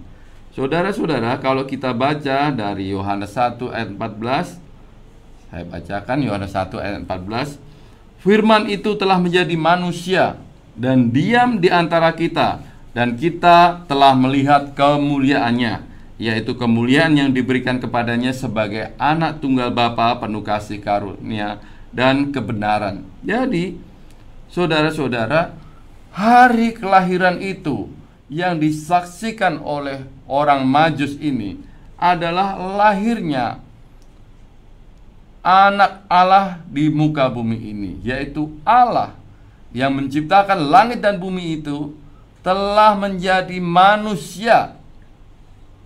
Saudara-saudara, 0.58 1.38
kalau 1.38 1.62
kita 1.70 1.94
baca 1.94 2.50
dari 2.50 2.90
Yohanes 2.90 3.38
1 3.38 3.70
ayat 3.70 3.94
14, 3.94 4.58
saya 5.54 5.64
bacakan 5.70 6.18
Yohanes 6.26 6.58
1 6.58 6.82
ayat 6.82 6.98
14, 7.06 7.62
firman 8.18 8.66
itu 8.66 8.98
telah 8.98 9.22
menjadi 9.22 9.54
manusia 9.54 10.42
dan 10.74 11.14
diam 11.14 11.62
di 11.62 11.70
antara 11.70 12.10
kita 12.18 12.66
dan 12.98 13.14
kita 13.14 13.86
telah 13.86 14.18
melihat 14.18 14.74
kemuliaannya 14.74 15.86
yaitu 16.16 16.56
kemuliaan 16.56 17.14
yang 17.14 17.30
diberikan 17.30 17.78
kepadanya 17.78 18.32
sebagai 18.32 18.96
anak 18.98 19.44
tunggal 19.44 19.70
Bapa 19.70 20.18
penuh 20.18 20.42
kasih 20.42 20.80
karunia 20.80 21.60
dan 21.92 22.32
kebenaran. 22.32 23.04
Jadi, 23.20 23.76
saudara-saudara, 24.48 25.65
hari 26.16 26.72
kelahiran 26.72 27.44
itu 27.44 27.92
yang 28.32 28.56
disaksikan 28.56 29.60
oleh 29.60 30.08
orang 30.32 30.64
Majus 30.64 31.20
ini 31.20 31.60
adalah 32.00 32.56
lahirnya 32.56 33.60
anak 35.44 36.08
Allah 36.08 36.64
di 36.72 36.88
muka 36.88 37.28
bumi 37.28 37.60
ini, 37.60 37.92
yaitu 38.02 38.50
Allah 38.64 39.14
yang 39.76 39.92
menciptakan 39.92 40.72
langit 40.72 41.04
dan 41.04 41.20
bumi 41.20 41.60
itu 41.60 41.92
telah 42.40 42.96
menjadi 42.96 43.60
manusia 43.60 44.80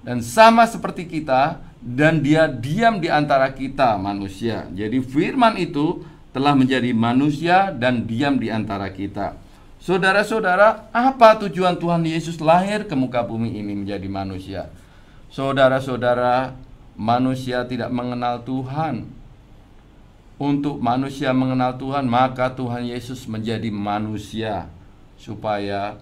dan 0.05 0.21
sama 0.21 0.69
seperti 0.69 1.09
kita 1.09 1.57
dan 1.81 2.21
dia 2.21 2.45
diam 2.45 3.01
di 3.01 3.09
antara 3.09 3.49
kita 3.49 3.97
manusia. 3.97 4.69
Jadi 4.77 5.01
firman 5.01 5.57
itu 5.57 6.05
telah 6.29 6.53
menjadi 6.53 6.93
manusia 6.93 7.73
dan 7.73 8.05
diam 8.05 8.37
di 8.37 8.53
antara 8.53 8.93
kita. 8.93 9.48
Saudara-saudara, 9.79 10.91
apa 10.91 11.39
tujuan 11.39 11.79
Tuhan 11.79 12.03
Yesus 12.03 12.43
lahir 12.43 12.83
ke 12.83 12.95
muka 12.99 13.23
bumi 13.23 13.55
ini 13.63 13.71
menjadi 13.71 14.11
manusia? 14.11 14.67
Saudara-saudara, 15.31 16.51
manusia 16.99 17.63
tidak 17.63 17.87
mengenal 17.87 18.43
Tuhan. 18.43 19.07
Untuk 20.39 20.83
manusia 20.83 21.31
mengenal 21.31 21.79
Tuhan, 21.79 22.07
maka 22.11 22.51
Tuhan 22.51 22.91
Yesus 22.91 23.23
menjadi 23.27 23.71
manusia 23.71 24.67
supaya 25.19 25.99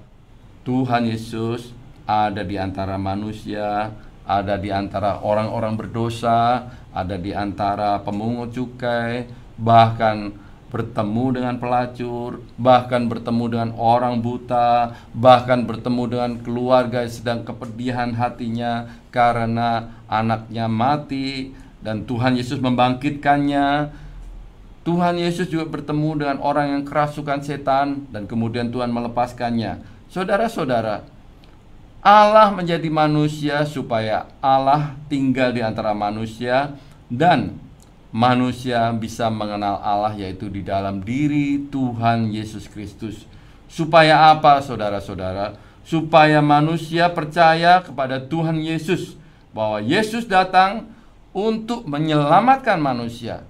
Tuhan 0.65 1.09
Yesus 1.09 1.73
ada 2.05 2.41
di 2.45 2.57
antara 2.57 2.97
manusia, 2.97 3.93
ada 4.25 4.57
di 4.57 4.73
antara 4.73 5.21
orang-orang 5.21 5.73
berdosa, 5.77 6.69
ada 6.93 7.17
di 7.17 7.33
antara 7.33 8.01
pemungut 8.01 8.53
cukai, 8.53 9.29
bahkan 9.57 10.33
bertemu 10.67 11.39
dengan 11.39 11.55
pelacur, 11.59 12.43
bahkan 12.59 13.07
bertemu 13.07 13.45
dengan 13.47 13.69
orang 13.79 14.19
buta, 14.19 14.95
bahkan 15.15 15.63
bertemu 15.63 16.03
dengan 16.11 16.31
keluarga 16.43 17.07
yang 17.07 17.13
sedang 17.13 17.39
kepedihan 17.47 18.11
hatinya 18.15 18.91
karena 19.09 19.95
anaknya 20.11 20.67
mati 20.67 21.55
dan 21.79 22.03
Tuhan 22.03 22.35
Yesus 22.35 22.59
membangkitkannya. 22.59 23.95
Tuhan 24.83 25.19
Yesus 25.19 25.51
juga 25.51 25.67
bertemu 25.67 26.23
dengan 26.23 26.37
orang 26.39 26.79
yang 26.79 26.83
kerasukan 26.87 27.43
setan 27.43 28.07
dan 28.07 28.23
kemudian 28.23 28.71
Tuhan 28.71 28.87
melepaskannya. 28.87 29.83
Saudara-saudara, 30.07 31.03
Allah 31.99 32.55
menjadi 32.55 32.87
manusia 32.87 33.67
supaya 33.67 34.31
Allah 34.39 34.95
tinggal 35.11 35.51
di 35.51 35.59
antara 35.59 35.91
manusia 35.91 36.79
dan 37.11 37.59
manusia 38.11 38.89
bisa 38.95 39.27
mengenal 39.27 39.79
Allah 39.83 40.15
yaitu 40.15 40.47
di 40.47 40.63
dalam 40.63 41.03
diri 41.03 41.67
Tuhan 41.67 42.31
Yesus 42.31 42.67
Kristus. 42.71 43.27
Supaya 43.67 44.31
apa 44.31 44.63
saudara-saudara? 44.63 45.59
Supaya 45.83 46.39
manusia 46.43 47.11
percaya 47.11 47.83
kepada 47.83 48.19
Tuhan 48.19 48.59
Yesus 48.59 49.15
bahwa 49.55 49.79
Yesus 49.83 50.27
datang 50.27 50.87
untuk 51.31 51.87
menyelamatkan 51.87 52.79
manusia. 52.79 53.43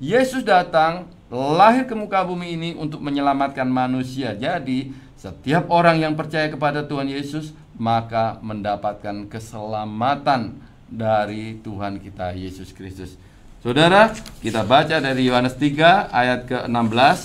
Yesus 0.00 0.44
datang 0.44 1.08
lahir 1.32 1.88
ke 1.88 1.94
muka 1.96 2.22
bumi 2.22 2.54
ini 2.56 2.70
untuk 2.76 3.00
menyelamatkan 3.00 3.66
manusia. 3.66 4.36
Jadi, 4.36 4.92
setiap 5.16 5.72
orang 5.72 6.02
yang 6.04 6.14
percaya 6.14 6.52
kepada 6.52 6.84
Tuhan 6.84 7.08
Yesus 7.08 7.56
maka 7.74 8.38
mendapatkan 8.38 9.26
keselamatan 9.26 10.62
dari 10.86 11.58
Tuhan 11.58 11.98
kita 11.98 12.36
Yesus 12.38 12.70
Kristus. 12.70 13.18
Saudara, 13.64 14.12
kita 14.44 14.60
baca 14.60 15.00
dari 15.00 15.24
Yohanes 15.24 15.56
3 15.56 16.12
ayat 16.12 16.44
ke-16. 16.44 17.16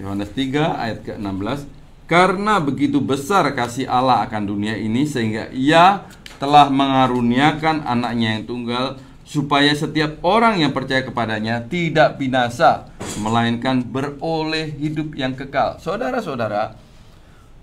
Yohanes 0.00 0.32
3 0.32 0.80
ayat 0.80 0.98
ke-16. 1.04 1.68
Karena 2.08 2.56
begitu 2.56 3.04
besar 3.04 3.44
kasih 3.52 3.84
Allah 3.84 4.24
akan 4.24 4.48
dunia 4.48 4.80
ini 4.80 5.04
sehingga 5.04 5.52
ia 5.52 6.08
telah 6.40 6.72
mengaruniakan 6.72 7.84
anaknya 7.84 8.40
yang 8.40 8.48
tunggal 8.48 8.96
supaya 9.28 9.76
setiap 9.76 10.24
orang 10.24 10.64
yang 10.64 10.72
percaya 10.72 11.04
kepadanya 11.04 11.60
tidak 11.68 12.16
binasa 12.16 12.88
melainkan 13.20 13.84
beroleh 13.84 14.72
hidup 14.72 15.12
yang 15.12 15.36
kekal. 15.36 15.76
Saudara-saudara, 15.84 16.80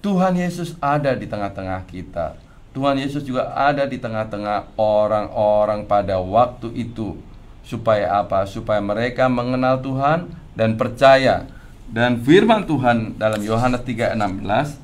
Tuhan 0.05 0.37
Yesus 0.37 0.77
ada 0.77 1.17
di 1.17 1.25
tengah-tengah 1.25 1.89
kita. 1.89 2.46
Tuhan 2.77 3.01
Yesus 3.01 3.25
juga 3.25 3.57
ada 3.57 3.89
di 3.89 3.97
tengah-tengah 3.97 4.77
orang-orang 4.77 5.89
pada 5.89 6.21
waktu 6.21 6.69
itu. 6.77 7.17
Supaya 7.65 8.21
apa? 8.21 8.45
Supaya 8.45 8.77
mereka 8.77 9.25
mengenal 9.25 9.81
Tuhan 9.81 10.29
dan 10.53 10.77
percaya. 10.77 11.49
Dan 11.89 12.21
firman 12.21 12.69
Tuhan 12.69 13.17
dalam 13.17 13.41
Yohanes 13.41 13.81
3:16 13.81 14.77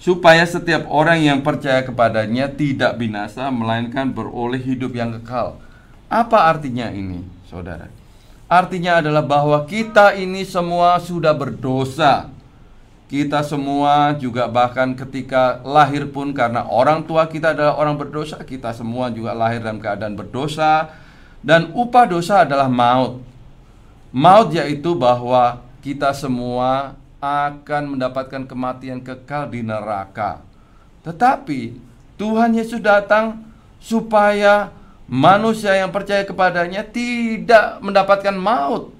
supaya 0.00 0.48
setiap 0.48 0.88
orang 0.88 1.20
yang 1.20 1.44
percaya 1.44 1.84
kepadanya 1.84 2.48
tidak 2.48 2.96
binasa 2.96 3.52
melainkan 3.52 4.08
beroleh 4.08 4.60
hidup 4.60 4.96
yang 4.96 5.12
kekal. 5.20 5.60
Apa 6.08 6.48
artinya 6.48 6.88
ini, 6.88 7.20
Saudara? 7.44 7.90
Artinya 8.46 9.02
adalah 9.02 9.26
bahwa 9.26 9.58
kita 9.66 10.14
ini 10.14 10.46
semua 10.46 11.02
sudah 11.02 11.34
berdosa 11.34 12.30
kita 13.06 13.38
semua 13.46 14.18
juga 14.18 14.50
bahkan 14.50 14.90
ketika 14.98 15.62
lahir 15.62 16.10
pun 16.10 16.34
karena 16.34 16.66
orang 16.66 17.06
tua 17.06 17.30
kita 17.30 17.54
adalah 17.54 17.78
orang 17.78 17.94
berdosa, 17.94 18.42
kita 18.42 18.74
semua 18.74 19.14
juga 19.14 19.30
lahir 19.30 19.62
dalam 19.62 19.78
keadaan 19.78 20.18
berdosa 20.18 20.90
dan 21.38 21.70
upah 21.70 22.10
dosa 22.10 22.42
adalah 22.42 22.66
maut. 22.66 23.22
Maut 24.10 24.50
yaitu 24.50 24.98
bahwa 24.98 25.62
kita 25.86 26.10
semua 26.18 26.98
akan 27.22 27.94
mendapatkan 27.94 28.42
kematian 28.42 28.98
kekal 28.98 29.54
di 29.54 29.62
neraka. 29.62 30.42
Tetapi 31.06 31.78
Tuhan 32.18 32.58
Yesus 32.58 32.82
datang 32.82 33.38
supaya 33.78 34.74
manusia 35.06 35.78
yang 35.78 35.94
percaya 35.94 36.26
kepadanya 36.26 36.82
tidak 36.82 37.78
mendapatkan 37.78 38.34
maut, 38.34 38.90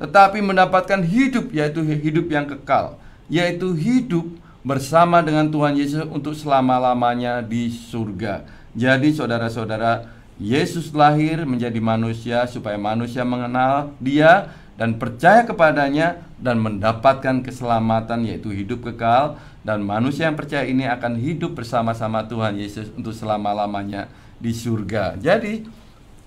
tetapi 0.00 0.40
mendapatkan 0.40 1.04
hidup 1.04 1.52
yaitu 1.52 1.84
hidup 1.84 2.24
yang 2.32 2.48
kekal 2.48 2.96
yaitu 3.28 3.76
hidup 3.76 4.26
bersama 4.64 5.22
dengan 5.22 5.48
Tuhan 5.48 5.78
Yesus 5.78 6.04
untuk 6.08 6.34
selama-lamanya 6.34 7.40
di 7.44 7.70
surga. 7.72 8.44
Jadi 8.76 9.14
saudara-saudara, 9.14 10.08
Yesus 10.38 10.92
lahir 10.92 11.42
menjadi 11.48 11.78
manusia 11.80 12.46
supaya 12.46 12.78
manusia 12.78 13.26
mengenal 13.26 13.90
Dia 13.98 14.52
dan 14.78 14.94
percaya 14.94 15.42
kepadanya 15.42 16.22
dan 16.38 16.62
mendapatkan 16.62 17.42
keselamatan 17.42 18.22
yaitu 18.22 18.54
hidup 18.54 18.86
kekal 18.86 19.34
dan 19.66 19.82
manusia 19.82 20.30
yang 20.30 20.38
percaya 20.38 20.62
ini 20.62 20.86
akan 20.86 21.18
hidup 21.18 21.58
bersama-sama 21.58 22.22
Tuhan 22.30 22.54
Yesus 22.54 22.94
untuk 22.94 23.10
selama-lamanya 23.10 24.06
di 24.38 24.54
surga. 24.54 25.18
Jadi, 25.18 25.66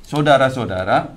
saudara-saudara, 0.04 1.16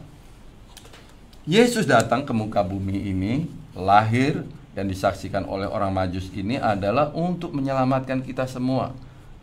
Yesus 1.45 1.85
datang 1.91 2.23
ke 2.23 2.31
muka 2.31 2.63
bumi 2.63 3.11
ini, 3.11 3.51
lahir 3.75 4.47
yang 4.75 4.91
disaksikan 4.91 5.47
oleh 5.47 5.71
orang 5.71 5.95
Majus 5.95 6.31
ini 6.35 6.59
adalah 6.59 7.15
untuk 7.15 7.55
menyelamatkan 7.55 8.23
kita 8.23 8.47
semua. 8.51 8.95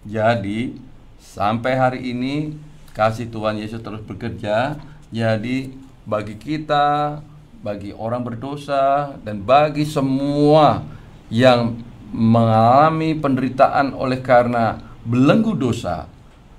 Jadi, 0.03 0.75
sampai 1.23 1.73
hari 1.79 1.99
ini 2.11 2.55
kasih 2.91 3.31
Tuhan 3.31 3.59
Yesus 3.59 3.79
terus 3.79 4.03
bekerja. 4.03 4.75
Jadi, 5.11 5.71
bagi 6.03 6.35
kita, 6.35 7.19
bagi 7.63 7.95
orang 7.95 8.25
berdosa 8.27 9.15
dan 9.23 9.39
bagi 9.39 9.87
semua 9.87 10.83
yang 11.31 11.79
mengalami 12.11 13.15
penderitaan 13.15 13.95
oleh 13.95 14.19
karena 14.19 14.83
belenggu 15.07 15.55
dosa 15.55 16.11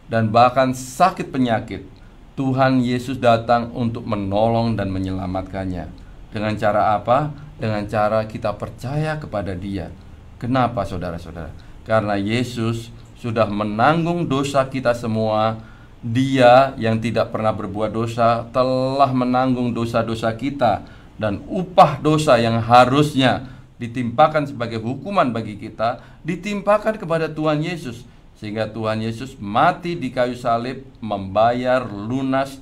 dan 0.08 0.32
bahkan 0.32 0.72
sakit 0.72 1.28
penyakit, 1.28 1.84
Tuhan 2.32 2.80
Yesus 2.80 3.20
datang 3.20 3.68
untuk 3.76 4.08
menolong 4.08 4.72
dan 4.76 4.88
menyelamatkannya. 4.88 6.01
Dengan 6.32 6.56
cara 6.56 6.96
apa? 6.96 7.30
Dengan 7.60 7.84
cara 7.86 8.24
kita 8.24 8.56
percaya 8.56 9.20
kepada 9.20 9.52
Dia. 9.52 9.92
Kenapa, 10.40 10.82
saudara-saudara? 10.82 11.52
Karena 11.84 12.18
Yesus 12.18 12.90
sudah 13.20 13.46
menanggung 13.46 14.26
dosa 14.26 14.66
kita 14.66 14.96
semua. 14.96 15.60
Dia 16.02 16.74
yang 16.82 16.98
tidak 16.98 17.30
pernah 17.30 17.54
berbuat 17.54 17.94
dosa 17.94 18.42
telah 18.50 19.06
menanggung 19.14 19.70
dosa-dosa 19.70 20.34
kita, 20.34 20.82
dan 21.14 21.38
upah 21.46 22.02
dosa 22.02 22.42
yang 22.42 22.58
harusnya 22.58 23.46
ditimpakan 23.78 24.50
sebagai 24.50 24.82
hukuman 24.82 25.30
bagi 25.30 25.54
kita 25.54 26.02
ditimpakan 26.26 26.98
kepada 26.98 27.30
Tuhan 27.30 27.62
Yesus, 27.62 28.02
sehingga 28.34 28.66
Tuhan 28.66 28.98
Yesus 28.98 29.38
mati 29.38 29.94
di 29.94 30.10
kayu 30.10 30.34
salib, 30.34 30.82
membayar 30.98 31.86
lunas 31.86 32.58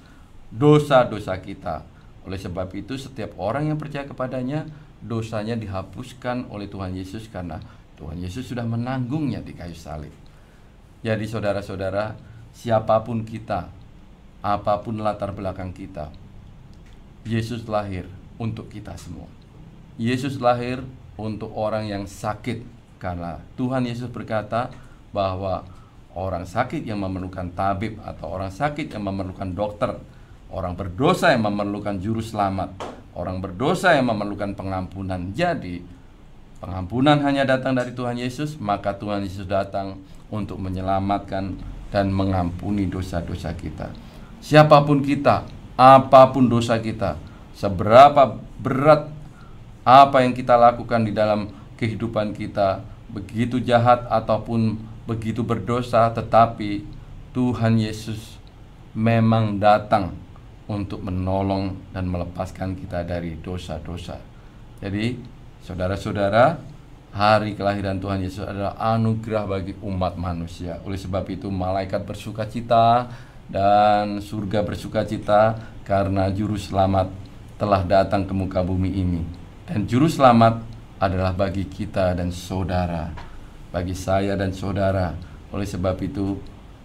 dosa-dosa 0.52 1.32
kita. 1.40 1.80
Oleh 2.28 2.36
sebab 2.36 2.68
itu 2.76 3.00
setiap 3.00 3.36
orang 3.40 3.72
yang 3.72 3.78
percaya 3.80 4.04
kepadanya 4.04 4.68
dosanya 5.00 5.56
dihapuskan 5.56 6.52
oleh 6.52 6.68
Tuhan 6.68 6.92
Yesus 6.92 7.28
karena 7.32 7.60
Tuhan 7.96 8.20
Yesus 8.20 8.48
sudah 8.48 8.64
menanggungnya 8.64 9.40
di 9.40 9.56
kayu 9.56 9.76
salib. 9.76 10.12
Jadi 11.00 11.24
saudara-saudara, 11.24 12.12
siapa 12.52 13.00
pun 13.00 13.24
kita, 13.24 13.72
apa 14.44 14.74
pun 14.84 15.00
latar 15.00 15.32
belakang 15.32 15.72
kita, 15.72 16.12
Yesus 17.24 17.64
lahir 17.64 18.04
untuk 18.36 18.68
kita 18.68 18.96
semua. 19.00 19.28
Yesus 20.00 20.40
lahir 20.40 20.80
untuk 21.20 21.52
orang 21.52 21.88
yang 21.88 22.04
sakit 22.08 22.64
karena 23.00 23.40
Tuhan 23.56 23.84
Yesus 23.88 24.12
berkata 24.12 24.72
bahwa 25.12 25.64
orang 26.16 26.44
sakit 26.44 26.84
yang 26.84 27.00
memerlukan 27.00 27.52
tabib 27.52 28.00
atau 28.00 28.32
orang 28.32 28.52
sakit 28.52 28.92
yang 28.92 29.04
memerlukan 29.04 29.52
dokter 29.52 29.96
Orang 30.50 30.74
berdosa 30.74 31.30
yang 31.30 31.46
memerlukan 31.46 32.02
juru 32.02 32.18
selamat, 32.18 32.74
orang 33.14 33.38
berdosa 33.38 33.94
yang 33.94 34.10
memerlukan 34.10 34.58
pengampunan. 34.58 35.30
Jadi, 35.30 35.78
pengampunan 36.58 37.22
hanya 37.22 37.46
datang 37.46 37.78
dari 37.78 37.94
Tuhan 37.94 38.18
Yesus, 38.18 38.58
maka 38.58 38.98
Tuhan 38.98 39.22
Yesus 39.22 39.46
datang 39.46 40.02
untuk 40.26 40.58
menyelamatkan 40.58 41.54
dan 41.94 42.10
mengampuni 42.10 42.90
dosa-dosa 42.90 43.54
kita. 43.54 43.94
Siapa 44.42 44.82
pun 44.82 45.06
kita, 45.06 45.46
apa 45.78 46.34
pun 46.34 46.50
dosa 46.50 46.82
kita, 46.82 47.14
seberapa 47.54 48.34
berat 48.58 49.06
apa 49.86 50.26
yang 50.26 50.34
kita 50.34 50.58
lakukan 50.58 51.06
di 51.06 51.14
dalam 51.14 51.46
kehidupan 51.78 52.34
kita, 52.34 52.82
begitu 53.06 53.62
jahat 53.62 54.02
ataupun 54.10 54.82
begitu 55.06 55.46
berdosa, 55.46 56.10
tetapi 56.10 56.82
Tuhan 57.30 57.78
Yesus 57.78 58.38
memang 58.94 59.62
datang 59.62 60.19
untuk 60.70 61.02
menolong 61.02 61.90
dan 61.90 62.06
melepaskan 62.06 62.78
kita 62.78 63.02
dari 63.02 63.34
dosa-dosa. 63.42 64.22
Jadi, 64.78 65.18
saudara-saudara, 65.66 66.62
hari 67.10 67.58
kelahiran 67.58 67.98
Tuhan 67.98 68.22
Yesus 68.22 68.46
adalah 68.46 68.78
anugerah 68.78 69.50
bagi 69.50 69.74
umat 69.82 70.14
manusia. 70.14 70.78
Oleh 70.86 70.96
sebab 70.96 71.26
itu, 71.26 71.50
malaikat 71.50 72.06
bersuka 72.06 72.46
cita 72.46 73.10
dan 73.50 74.22
surga 74.22 74.62
bersuka 74.62 75.02
cita 75.02 75.58
karena 75.82 76.30
juru 76.30 76.54
selamat 76.54 77.10
telah 77.58 77.82
datang 77.82 78.22
ke 78.22 78.30
muka 78.30 78.62
bumi 78.62 78.94
ini. 78.94 79.22
Dan 79.66 79.90
juru 79.90 80.06
selamat 80.06 80.62
adalah 81.02 81.34
bagi 81.34 81.66
kita 81.66 82.14
dan 82.14 82.30
saudara, 82.30 83.10
bagi 83.74 83.98
saya 83.98 84.38
dan 84.38 84.54
saudara. 84.54 85.18
Oleh 85.50 85.66
sebab 85.66 85.98
itu, 85.98 86.38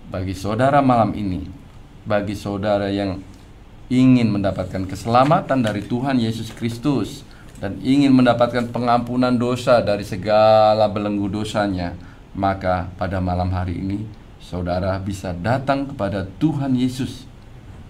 bagi 0.10 0.34
saudara 0.34 0.82
malam 0.82 1.14
ini, 1.14 1.46
bagi 2.02 2.34
saudara 2.34 2.90
yang 2.90 3.35
ingin 3.92 4.34
mendapatkan 4.34 4.90
keselamatan 4.90 5.62
dari 5.62 5.86
Tuhan 5.86 6.18
Yesus 6.18 6.50
Kristus 6.54 7.22
dan 7.62 7.78
ingin 7.86 8.12
mendapatkan 8.12 8.74
pengampunan 8.74 9.34
dosa 9.38 9.80
dari 9.80 10.04
segala 10.04 10.90
belenggu 10.90 11.30
dosanya, 11.32 11.96
maka 12.36 12.92
pada 13.00 13.24
malam 13.24 13.48
hari 13.54 13.80
ini 13.80 14.00
saudara 14.42 14.98
bisa 15.00 15.32
datang 15.34 15.90
kepada 15.90 16.28
Tuhan 16.38 16.76
Yesus. 16.76 17.26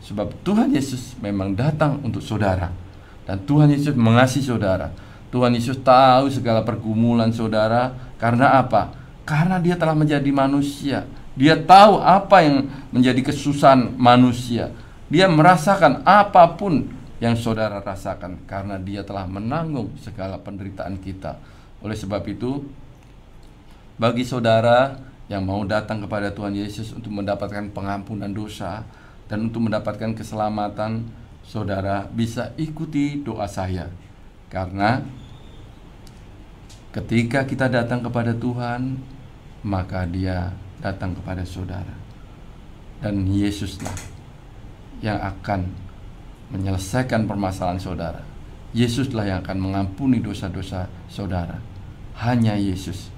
Sebab 0.06 0.46
Tuhan 0.46 0.70
Yesus 0.70 1.18
memang 1.18 1.58
datang 1.58 1.98
untuk 2.06 2.22
saudara. 2.22 2.70
Dan 3.26 3.42
Tuhan 3.42 3.74
Yesus 3.74 3.98
mengasihi 3.98 4.46
saudara. 4.46 4.94
Tuhan 5.34 5.58
Yesus 5.58 5.82
tahu 5.82 6.30
segala 6.30 6.62
pergumulan 6.62 7.34
saudara 7.34 7.92
karena 8.22 8.62
apa? 8.62 8.94
Karena 9.26 9.58
dia 9.58 9.74
telah 9.74 9.98
menjadi 9.98 10.30
manusia. 10.30 11.10
Dia 11.34 11.58
tahu 11.58 12.00
apa 12.00 12.46
yang 12.46 12.70
menjadi 12.94 13.34
kesusahan 13.34 13.98
manusia. 13.98 14.70
Dia 15.06 15.30
merasakan 15.30 16.02
apa 16.02 16.58
pun 16.58 16.90
yang 17.22 17.38
saudara 17.38 17.80
rasakan 17.80 18.44
karena 18.50 18.82
dia 18.82 19.06
telah 19.06 19.30
menanggung 19.30 19.94
segala 20.02 20.42
penderitaan 20.42 20.98
kita. 20.98 21.38
Oleh 21.86 21.94
sebab 21.94 22.26
itu, 22.26 22.66
bagi 24.02 24.26
saudara 24.26 24.98
yang 25.30 25.46
mau 25.46 25.62
datang 25.64 26.02
kepada 26.02 26.34
Tuhan 26.34 26.58
Yesus 26.58 26.92
untuk 26.92 27.14
mendapatkan 27.14 27.70
pengampunan 27.70 28.34
dosa 28.34 28.82
dan 29.30 29.48
untuk 29.50 29.70
mendapatkan 29.70 30.18
keselamatan, 30.18 31.06
saudara 31.46 32.10
bisa 32.10 32.52
ikuti 32.58 33.22
doa 33.22 33.46
saya. 33.46 33.90
Karena 34.50 35.06
ketika 36.90 37.46
kita 37.46 37.70
datang 37.70 38.02
kepada 38.02 38.34
Tuhan, 38.34 38.98
maka 39.62 40.10
Dia 40.10 40.50
datang 40.82 41.14
kepada 41.14 41.46
saudara. 41.46 41.94
Dan 43.02 43.30
Yesuslah 43.30 44.15
yang 45.06 45.22
akan 45.22 45.70
menyelesaikan 46.50 47.30
permasalahan 47.30 47.78
saudara. 47.78 48.22
Yesuslah 48.74 49.30
yang 49.30 49.40
akan 49.46 49.62
mengampuni 49.62 50.18
dosa-dosa 50.20 50.90
saudara. 51.06 51.62
Hanya 52.18 52.58
Yesus. 52.58 53.14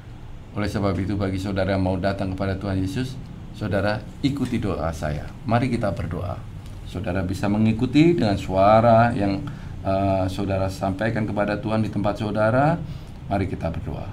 Oleh 0.52 0.68
sebab 0.68 0.94
itu 1.00 1.16
bagi 1.16 1.40
saudara 1.40 1.80
yang 1.80 1.88
mau 1.88 1.96
datang 1.96 2.36
kepada 2.36 2.60
Tuhan 2.60 2.84
Yesus, 2.84 3.16
saudara 3.56 4.04
ikuti 4.20 4.60
doa 4.60 4.92
saya. 4.92 5.26
Mari 5.48 5.72
kita 5.72 5.96
berdoa. 5.96 6.38
Saudara 6.84 7.24
bisa 7.24 7.48
mengikuti 7.48 8.14
dengan 8.16 8.36
suara 8.36 9.16
yang 9.16 9.42
uh, 9.82 10.26
saudara 10.28 10.68
sampaikan 10.68 11.24
kepada 11.24 11.56
Tuhan 11.58 11.82
di 11.82 11.90
tempat 11.90 12.20
saudara. 12.20 12.78
Mari 13.28 13.48
kita 13.48 13.72
berdoa. 13.72 14.08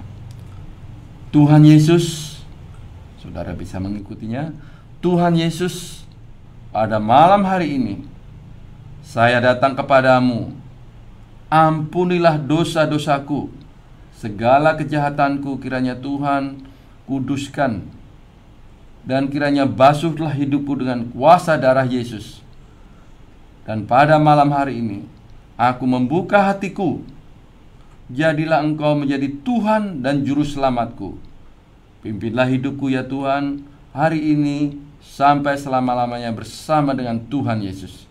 Tuhan 1.35 1.67
Yesus, 1.67 2.37
saudara 3.19 3.51
bisa 3.51 3.81
mengikutinya. 3.81 4.53
Tuhan 5.03 5.35
Yesus, 5.37 6.04
pada 6.75 6.99
malam 6.99 7.47
hari 7.47 7.79
ini 7.79 7.95
saya 8.99 9.39
datang 9.39 9.79
kepadamu. 9.79 10.51
Ampunilah 11.47 12.35
dosa-dosaku. 12.35 13.47
Segala 14.11 14.75
kejahatanku 14.75 15.55
kiranya 15.63 15.95
Tuhan 15.95 16.67
kuduskan. 17.07 17.87
Dan 19.07 19.31
kiranya 19.31 19.63
basuhlah 19.63 20.35
hidupku 20.35 20.75
dengan 20.75 21.07
kuasa 21.15 21.55
darah 21.55 21.87
Yesus. 21.87 22.43
Dan 23.63 23.87
pada 23.87 24.19
malam 24.19 24.51
hari 24.51 24.81
ini, 24.81 24.99
aku 25.55 25.85
membuka 25.87 26.43
hatiku. 26.43 26.99
Jadilah 28.11 28.65
engkau 28.65 28.97
menjadi 28.99 29.31
Tuhan 29.45 30.03
dan 30.03 30.25
Juru 30.27 30.43
Selamatku. 30.43 31.21
Pimpinlah 32.01 32.49
hidupku 32.49 32.89
ya 32.89 33.05
Tuhan, 33.05 33.63
hari 33.93 34.33
ini 34.33 34.84
sampai 35.05 35.55
selama-lamanya 35.55 36.33
bersama 36.33 36.97
dengan 36.97 37.21
Tuhan 37.29 37.61
Yesus. 37.61 38.09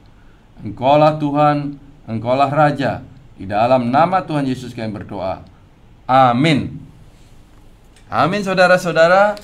Engkaulah 0.62 1.18
Tuhan, 1.18 1.76
Engkaulah 2.06 2.48
Raja. 2.48 3.02
Di 3.34 3.50
dalam 3.50 3.90
nama 3.90 4.22
Tuhan 4.22 4.46
Yesus 4.46 4.70
kami 4.70 4.94
berdoa. 4.94 5.42
Amin. 6.06 6.78
Amin 8.06 8.46
saudara-saudara. 8.46 9.34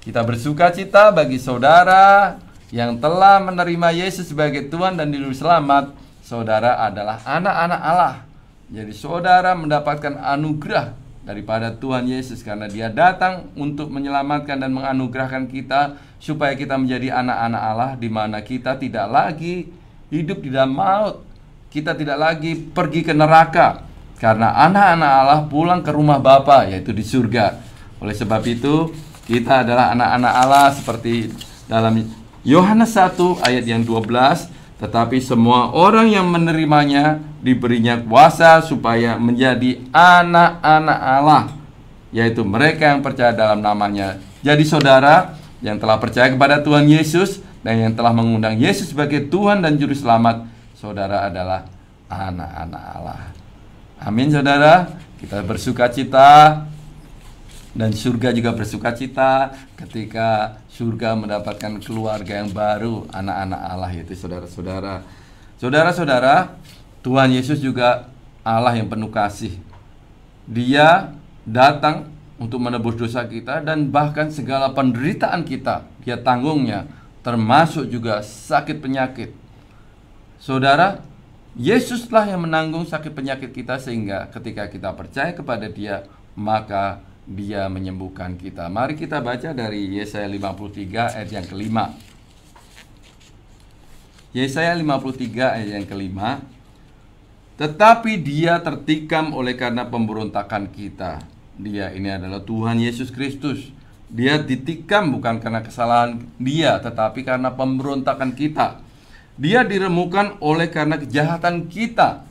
Kita 0.00 0.24
bersuka 0.24 0.72
cita 0.72 1.12
bagi 1.12 1.36
saudara 1.36 2.36
yang 2.72 2.96
telah 2.96 3.40
menerima 3.44 4.04
Yesus 4.04 4.32
sebagai 4.32 4.68
Tuhan 4.72 4.96
dan 4.96 5.12
Juru 5.12 5.32
Selamat. 5.36 5.92
Saudara 6.24 6.80
adalah 6.80 7.20
anak-anak 7.24 7.80
Allah. 7.84 8.14
Jadi 8.72 8.96
saudara 8.96 9.52
mendapatkan 9.52 10.16
anugerah 10.16 11.03
daripada 11.24 11.72
Tuhan 11.72 12.04
Yesus 12.04 12.44
karena 12.44 12.68
dia 12.68 12.92
datang 12.92 13.48
untuk 13.56 13.88
menyelamatkan 13.88 14.60
dan 14.60 14.70
menganugerahkan 14.76 15.48
kita 15.48 15.96
supaya 16.20 16.52
kita 16.52 16.76
menjadi 16.76 17.16
anak-anak 17.16 17.62
Allah 17.64 17.90
di 17.96 18.08
mana 18.12 18.44
kita 18.44 18.76
tidak 18.76 19.08
lagi 19.08 19.72
hidup 20.12 20.44
di 20.44 20.52
dalam 20.52 20.76
maut. 20.76 21.24
Kita 21.72 21.90
tidak 21.96 22.22
lagi 22.22 22.54
pergi 22.54 23.02
ke 23.02 23.10
neraka 23.10 23.82
karena 24.22 24.54
anak-anak 24.62 25.10
Allah 25.10 25.40
pulang 25.50 25.82
ke 25.82 25.90
rumah 25.90 26.22
Bapa 26.22 26.70
yaitu 26.70 26.94
di 26.94 27.02
surga. 27.02 27.58
Oleh 27.98 28.14
sebab 28.14 28.44
itu, 28.46 28.94
kita 29.26 29.66
adalah 29.66 29.90
anak-anak 29.90 30.32
Allah 30.38 30.66
seperti 30.70 31.34
dalam 31.66 32.04
Yohanes 32.44 32.94
1 32.94 33.40
ayat 33.42 33.64
yang 33.64 33.82
12, 33.82 34.52
tetapi 34.78 35.18
semua 35.18 35.72
orang 35.72 36.12
yang 36.12 36.28
menerimanya 36.28 37.24
diberinya 37.44 38.00
kuasa 38.00 38.64
supaya 38.64 39.20
menjadi 39.20 39.84
anak-anak 39.92 40.98
Allah, 41.04 41.52
yaitu 42.08 42.40
mereka 42.40 42.96
yang 42.96 43.04
percaya 43.04 43.36
dalam 43.36 43.60
namanya. 43.60 44.16
Jadi 44.40 44.64
saudara, 44.64 45.36
yang 45.60 45.76
telah 45.76 46.00
percaya 46.00 46.32
kepada 46.32 46.64
Tuhan 46.64 46.88
Yesus 46.88 47.44
dan 47.60 47.84
yang 47.84 47.92
telah 47.92 48.16
mengundang 48.16 48.56
Yesus 48.56 48.96
sebagai 48.96 49.28
Tuhan 49.28 49.60
dan 49.60 49.76
Juru 49.76 49.92
Selamat, 49.92 50.48
saudara 50.72 51.28
adalah 51.28 51.68
anak-anak 52.08 52.82
Allah. 52.96 53.20
Amin, 54.00 54.32
saudara. 54.32 54.88
Kita 55.20 55.44
bersuka 55.44 55.88
cita 55.92 56.64
dan 57.76 57.90
surga 57.92 58.32
juga 58.32 58.52
bersuka 58.56 58.92
cita 58.92 59.52
ketika 59.76 60.60
surga 60.72 61.16
mendapatkan 61.16 61.80
keluarga 61.80 62.40
yang 62.40 62.52
baru, 62.52 63.04
anak-anak 63.12 63.60
Allah 63.60 63.90
yaitu 63.92 64.16
saudara-saudara. 64.16 65.04
Saudara-saudara, 65.56 66.60
Tuhan 67.04 67.36
Yesus 67.36 67.60
juga 67.60 68.08
Allah 68.40 68.80
yang 68.80 68.88
penuh 68.88 69.12
kasih. 69.12 69.60
Dia 70.48 71.12
datang 71.44 72.08
untuk 72.40 72.64
menebus 72.64 72.96
dosa 72.96 73.28
kita 73.28 73.60
dan 73.60 73.92
bahkan 73.92 74.32
segala 74.32 74.72
penderitaan 74.72 75.44
kita 75.44 75.84
dia 76.00 76.16
tanggungnya 76.20 76.88
termasuk 77.24 77.88
juga 77.88 78.20
sakit 78.20 78.80
penyakit. 78.80 79.32
Saudara, 80.36 81.00
Yesuslah 81.54 82.28
yang 82.28 82.44
menanggung 82.44 82.84
sakit 82.84 83.14
penyakit 83.14 83.54
kita 83.54 83.78
sehingga 83.80 84.28
ketika 84.28 84.66
kita 84.66 84.90
percaya 84.92 85.32
kepada 85.32 85.70
Dia, 85.70 86.04
maka 86.36 87.00
Dia 87.24 87.70
menyembuhkan 87.72 88.36
kita. 88.36 88.68
Mari 88.68 88.98
kita 88.98 89.24
baca 89.24 89.54
dari 89.56 89.88
Yesaya 89.96 90.28
53 90.28 91.14
ayat 91.16 91.30
yang 91.30 91.46
kelima. 91.46 91.94
Yesaya 94.34 94.74
53 94.76 95.54
ayat 95.56 95.70
yang 95.80 95.86
kelima. 95.86 96.42
Tetapi 97.54 98.18
dia 98.18 98.58
tertikam 98.58 99.30
oleh 99.30 99.54
karena 99.54 99.86
pemberontakan 99.86 100.70
kita 100.74 101.34
dia 101.54 101.94
ini 101.94 102.10
adalah 102.10 102.42
Tuhan 102.42 102.82
Yesus 102.82 103.14
Kristus. 103.14 103.70
Dia 104.10 104.38
ditikam 104.38 105.10
bukan 105.14 105.42
karena 105.42 105.62
kesalahan 105.62 106.22
dia, 106.38 106.78
tetapi 106.78 107.26
karena 107.26 107.54
pemberontakan 107.54 108.34
kita. 108.34 108.82
Dia 109.34 109.66
diremukan 109.66 110.38
oleh 110.38 110.70
karena 110.70 110.98
kejahatan 110.98 111.66
kita. 111.66 112.22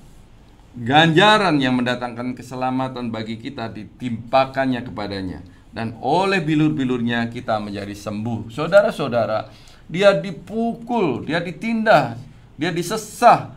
Ganjaran 0.74 1.60
yang 1.60 1.76
mendatangkan 1.78 2.34
keselamatan 2.34 3.12
bagi 3.12 3.36
kita 3.36 3.68
ditimpakannya 3.72 4.82
kepadanya. 4.88 5.40
Dan 5.74 6.00
oleh 6.00 6.40
bilur-bilurnya 6.40 7.28
kita 7.28 7.60
menjadi 7.60 7.92
sembuh. 7.92 8.48
Saudara-saudara, 8.48 9.52
dia 9.90 10.16
dipukul, 10.16 11.28
dia 11.28 11.44
ditindas, 11.44 12.16
dia 12.56 12.72
disesah, 12.72 13.52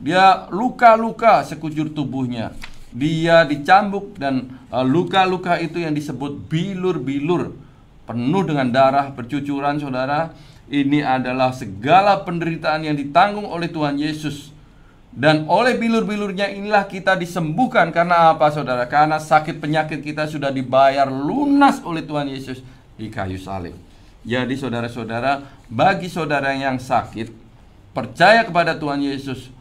dia 0.00 0.48
luka-luka 0.48 1.44
sekujur 1.44 1.92
tubuhnya. 1.92 2.56
Dia 2.90 3.44
dicambuk 3.44 4.16
dan 4.16 4.58
uh, 4.72 4.82
luka-luka 4.82 5.60
itu 5.60 5.78
yang 5.78 5.92
disebut 5.92 6.48
bilur-bilur. 6.48 7.52
Penuh 8.08 8.42
dengan 8.42 8.72
darah 8.72 9.12
bercucuran 9.12 9.78
saudara. 9.78 10.32
Ini 10.70 11.02
adalah 11.04 11.52
segala 11.52 12.24
penderitaan 12.24 12.82
yang 12.82 12.96
ditanggung 12.96 13.46
oleh 13.46 13.68
Tuhan 13.68 14.00
Yesus. 14.00 14.50
Dan 15.10 15.50
oleh 15.50 15.74
bilur-bilurnya 15.78 16.50
inilah 16.50 16.88
kita 16.88 17.14
disembuhkan. 17.14 17.92
Karena 17.94 18.34
apa 18.34 18.50
saudara? 18.50 18.88
Karena 18.88 19.20
sakit 19.20 19.60
penyakit 19.60 20.00
kita 20.00 20.26
sudah 20.26 20.50
dibayar 20.50 21.06
lunas 21.06 21.78
oleh 21.84 22.02
Tuhan 22.02 22.26
Yesus 22.26 22.64
di 22.96 23.12
kayu 23.12 23.38
salib. 23.38 23.76
Jadi 24.24 24.56
saudara-saudara 24.56 25.44
bagi 25.70 26.08
saudara 26.10 26.52
yang 26.56 26.80
sakit 26.80 27.30
percaya 27.94 28.44
kepada 28.44 28.76
Tuhan 28.76 29.00
Yesus 29.00 29.59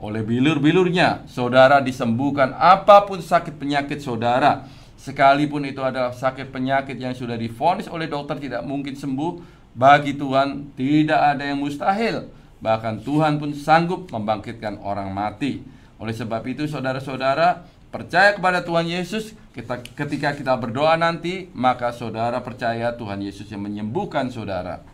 oleh 0.00 0.24
bilur-bilurnya, 0.24 1.28
saudara 1.28 1.84
disembuhkan 1.84 2.56
apa 2.56 3.04
pun 3.04 3.20
sakit 3.20 3.60
penyakit 3.60 4.00
saudara. 4.00 4.64
Sekalipun 4.96 5.64
itu 5.64 5.80
adalah 5.80 6.12
sakit 6.12 6.52
penyakit 6.52 6.96
yang 6.96 7.12
sudah 7.16 7.36
difonis 7.36 7.88
oleh 7.88 8.08
dokter 8.08 8.36
tidak 8.36 8.64
mungkin 8.64 8.96
sembuh, 8.96 9.40
bagi 9.76 10.16
Tuhan 10.16 10.76
tidak 10.76 11.20
ada 11.36 11.44
yang 11.44 11.60
mustahil. 11.60 12.28
bahkan 12.60 13.00
Tuhan 13.00 13.40
pun 13.40 13.56
sanggup 13.56 14.12
membangkitkan 14.12 14.84
orang 14.84 15.08
mati. 15.16 15.64
Oleh 15.96 16.12
sebab 16.12 16.44
itu, 16.44 16.68
saudara-saudara, 16.68 17.64
percaya 17.88 18.36
kepada 18.36 18.60
Tuhan 18.60 18.84
Yesus. 18.84 19.32
Kita, 19.56 19.80
ketika 19.80 20.36
kita 20.36 20.54
berdoa 20.60 20.94
nanti, 21.00 21.48
maka 21.56 21.90
saudara 21.90 22.38
percaya 22.44 22.92
Tuhan 22.94 23.24
Yesus 23.24 23.48
yang 23.48 23.64
menyembuhkan 23.64 24.28
saudara. 24.28 24.84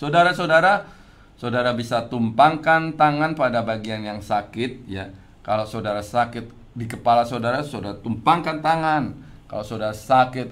Saudara-saudara, 0.00 0.88
saudara 1.36 1.74
bisa 1.74 2.06
tumpangkan 2.06 2.94
tangan 2.94 3.34
pada 3.34 3.64
bagian 3.66 4.04
yang 4.04 4.20
sakit, 4.20 4.86
ya. 4.86 5.10
Kalau 5.42 5.66
saudara 5.66 6.00
sakit 6.00 6.46
di 6.72 6.86
kepala 6.86 7.26
saudara, 7.26 7.60
saudara 7.66 7.98
tumpangkan 7.98 8.62
tangan. 8.62 9.12
Kalau 9.50 9.64
saudara 9.66 9.92
sakit 9.92 10.48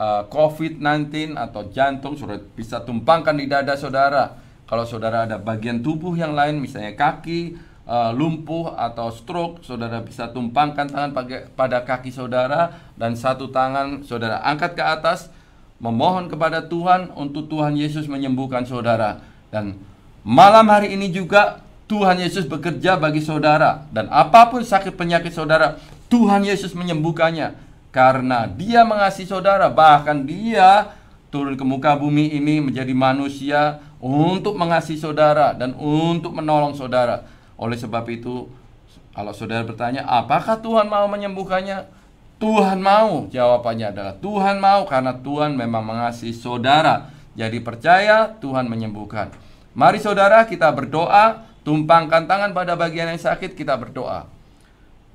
uh, 0.00 0.26
COVID-19 0.26 1.36
atau 1.36 1.68
jantung, 1.70 2.18
saudara 2.18 2.42
bisa 2.56 2.82
tumpangkan 2.82 3.36
di 3.36 3.46
dada 3.46 3.76
saudara. 3.76 4.40
Kalau 4.66 4.88
saudara 4.88 5.28
ada 5.28 5.36
bagian 5.36 5.84
tubuh 5.84 6.16
yang 6.16 6.32
lain, 6.32 6.58
misalnya 6.58 6.96
kaki, 6.96 7.60
uh, 7.86 8.10
lumpuh 8.10 8.72
atau 8.72 9.12
stroke, 9.12 9.60
saudara 9.60 10.00
bisa 10.00 10.32
tumpangkan 10.32 10.88
tangan 10.88 11.12
pada 11.54 11.84
kaki 11.84 12.08
saudara 12.08 12.72
dan 12.96 13.12
satu 13.14 13.52
tangan 13.52 14.00
saudara 14.06 14.40
angkat 14.42 14.80
ke 14.80 14.82
atas 14.82 15.28
memohon 15.82 16.30
kepada 16.30 16.70
Tuhan 16.70 17.10
untuk 17.18 17.50
Tuhan 17.50 17.74
Yesus 17.74 18.06
menyembuhkan 18.06 18.62
saudara. 18.64 19.20
Dan 19.52 19.76
malam 20.22 20.66
hari 20.70 20.94
ini 20.94 21.10
juga 21.10 21.62
Tuhan 21.90 22.18
Yesus 22.22 22.48
bekerja 22.48 22.96
bagi 22.96 23.20
saudara 23.20 23.84
dan 23.92 24.08
apa 24.08 24.48
pun 24.48 24.64
sakit 24.64 24.96
penyakit 24.96 25.34
saudara, 25.34 25.76
Tuhan 26.08 26.46
Yesus 26.46 26.72
menyembuhkannya 26.72 27.52
karena 27.92 28.48
Dia 28.48 28.88
mengasihi 28.88 29.28
saudara, 29.28 29.68
bahkan 29.68 30.24
Dia 30.24 30.96
turun 31.28 31.56
ke 31.56 31.64
muka 31.64 31.92
bumi 31.96 32.32
ini 32.32 32.64
menjadi 32.64 32.92
manusia 32.96 33.84
untuk 34.00 34.56
mengasihi 34.56 34.96
saudara 34.96 35.52
dan 35.52 35.76
untuk 35.76 36.32
menolong 36.32 36.72
saudara. 36.72 37.28
Oleh 37.60 37.76
sebab 37.76 38.08
itu, 38.08 38.48
kalau 39.12 39.36
saudara 39.36 39.62
bertanya, 39.62 40.08
apakah 40.08 40.58
Tuhan 40.58 40.88
mau 40.88 41.04
menyembuhkannya? 41.06 42.00
Tuhan 42.40 42.82
mau, 42.82 43.30
jawabannya 43.30 43.94
adalah 43.94 44.14
Tuhan 44.18 44.58
mau 44.58 44.82
karena 44.88 45.14
Tuhan 45.14 45.54
memang 45.54 45.84
mengasihi 45.86 46.34
saudara. 46.34 47.12
Jadi 47.38 47.62
percaya 47.62 48.34
Tuhan 48.42 48.66
menyembuhkan. 48.66 49.30
Mari 49.72 49.98
saudara 50.04 50.44
kita 50.44 50.68
berdoa, 50.68 51.48
tumpangkan 51.64 52.28
tangan 52.28 52.52
pada 52.52 52.76
bagian 52.76 53.08
yang 53.08 53.20
sakit, 53.20 53.56
kita 53.56 53.72
berdoa. 53.80 54.28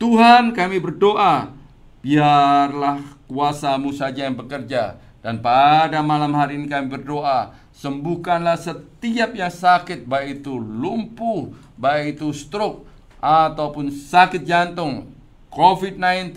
Tuhan 0.01 0.53
kami 0.57 0.81
berdoa, 0.81 1.53
biarlah 2.01 3.01
kuasamu 3.29 3.93
saja 3.93 4.25
yang 4.25 4.37
bekerja. 4.37 4.97
Dan 5.21 5.41
pada 5.41 6.01
malam 6.01 6.33
hari 6.33 6.57
ini 6.57 6.65
kami 6.65 6.89
berdoa, 6.89 7.53
sembuhkanlah 7.73 8.57
setiap 8.57 9.37
yang 9.37 9.53
sakit, 9.53 10.09
baik 10.09 10.41
itu 10.41 10.57
lumpuh, 10.57 11.53
baik 11.77 12.17
itu 12.17 12.33
stroke, 12.33 12.89
ataupun 13.21 13.93
sakit 13.93 14.41
jantung, 14.41 15.09
COVID-19, 15.53 16.33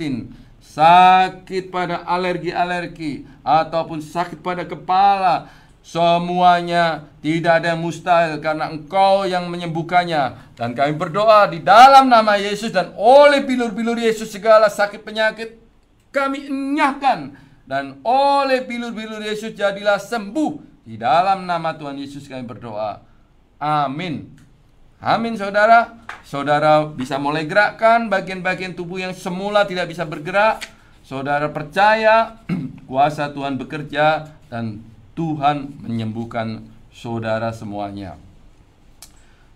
sakit 0.70 1.72
pada 1.74 2.06
alergi-alergi 2.06 3.26
ataupun 3.42 3.98
sakit 3.98 4.38
pada 4.38 4.62
kepala 4.62 5.50
Semuanya 5.80 7.08
tidak 7.24 7.64
ada 7.64 7.72
yang 7.72 7.80
mustahil 7.80 8.36
karena 8.38 8.68
engkau 8.68 9.24
yang 9.24 9.48
menyembuhkannya. 9.48 10.54
Dan 10.54 10.76
kami 10.76 10.92
berdoa 10.94 11.48
di 11.48 11.64
dalam 11.64 12.12
nama 12.12 12.36
Yesus 12.36 12.68
dan 12.70 12.92
oleh 13.00 13.42
bilur-bilur 13.42 13.96
Yesus 13.96 14.28
segala 14.28 14.68
sakit 14.68 15.00
penyakit 15.00 15.56
Kami 16.10 16.50
enyahkan. 16.50 17.32
Dan 17.64 18.02
oleh 18.02 18.66
bilur-bilur 18.66 19.22
Yesus 19.22 19.54
jadilah 19.54 19.96
sembuh. 19.96 20.82
Di 20.82 20.98
dalam 20.98 21.46
nama 21.46 21.70
Tuhan 21.78 21.94
Yesus 22.02 22.26
kami 22.26 22.42
berdoa. 22.42 22.98
Amin. 23.62 24.26
Amin 24.98 25.38
saudara. 25.38 26.02
Saudara 26.26 26.82
bisa 26.82 27.16
mulai 27.16 27.46
gerakkan 27.46 28.10
bagian-bagian 28.10 28.74
tubuh 28.74 28.98
yang 28.98 29.14
semula 29.14 29.64
tidak 29.70 29.86
bisa 29.86 30.02
bergerak. 30.02 30.60
Saudara 31.06 31.46
percaya 31.48 32.42
kuasa 32.90 33.30
Tuhan 33.30 33.54
bekerja 33.54 34.34
dan 34.50 34.82
Tuhan 35.20 35.84
menyembuhkan 35.84 36.64
saudara 36.88 37.52
semuanya. 37.52 38.16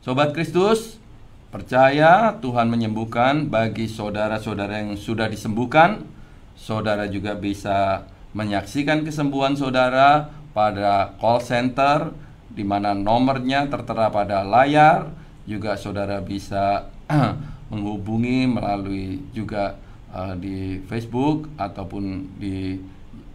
Sobat 0.05 0.37
Kristus, 0.37 1.01
percaya 1.49 2.37
Tuhan 2.45 2.69
menyembuhkan 2.69 3.49
bagi 3.49 3.89
saudara-saudara 3.89 4.85
yang 4.85 5.01
sudah 5.01 5.25
disembuhkan. 5.33 6.05
Saudara 6.53 7.09
juga 7.09 7.33
bisa 7.33 8.05
menyaksikan 8.37 9.09
kesembuhan 9.09 9.57
saudara 9.57 10.29
pada 10.53 11.17
call 11.17 11.41
center 11.41 12.13
di 12.53 12.61
mana 12.61 12.93
nomornya 12.93 13.65
tertera 13.73 14.13
pada 14.13 14.45
layar 14.45 15.17
juga 15.49 15.81
saudara 15.81 16.21
bisa 16.21 16.93
menghubungi 17.73 18.53
melalui 18.53 19.25
juga 19.33 19.81
uh, 20.13 20.37
di 20.37 20.85
Facebook 20.85 21.49
ataupun 21.57 22.37
di 22.37 22.77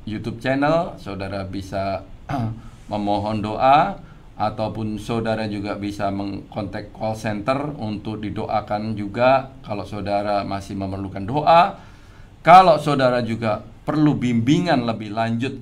YouTube 0.05 0.39
channel 0.39 0.95
saudara 0.95 1.43
bisa 1.43 2.05
memohon 2.91 3.41
doa 3.41 3.99
ataupun 4.39 4.95
saudara 5.01 5.49
juga 5.51 5.75
bisa 5.75 6.07
mengkontak 6.07 6.95
call 6.95 7.17
center 7.17 7.75
untuk 7.75 8.23
didoakan 8.23 8.95
juga 8.95 9.51
kalau 9.65 9.83
saudara 9.83 10.47
masih 10.47 10.79
memerlukan 10.79 11.25
doa 11.27 11.75
kalau 12.39 12.79
saudara 12.79 13.19
juga 13.19 13.59
perlu 13.83 14.15
bimbingan 14.15 14.87
lebih 14.87 15.11
lanjut 15.11 15.59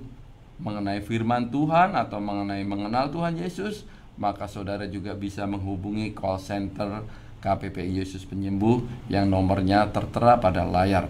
mengenai 0.62 1.02
firman 1.02 1.50
Tuhan 1.50 1.98
atau 1.98 2.22
mengenai 2.22 2.62
mengenal 2.62 3.10
Tuhan 3.10 3.42
Yesus 3.42 3.88
maka 4.18 4.50
saudara 4.50 4.86
juga 4.90 5.14
bisa 5.14 5.46
menghubungi 5.46 6.14
call 6.14 6.42
center 6.42 7.06
KPPI 7.38 8.02
Yesus 8.02 8.26
Penyembuh 8.26 8.82
yang 9.14 9.30
nomornya 9.30 9.86
tertera 9.94 10.42
pada 10.42 10.66
layar. 10.66 11.06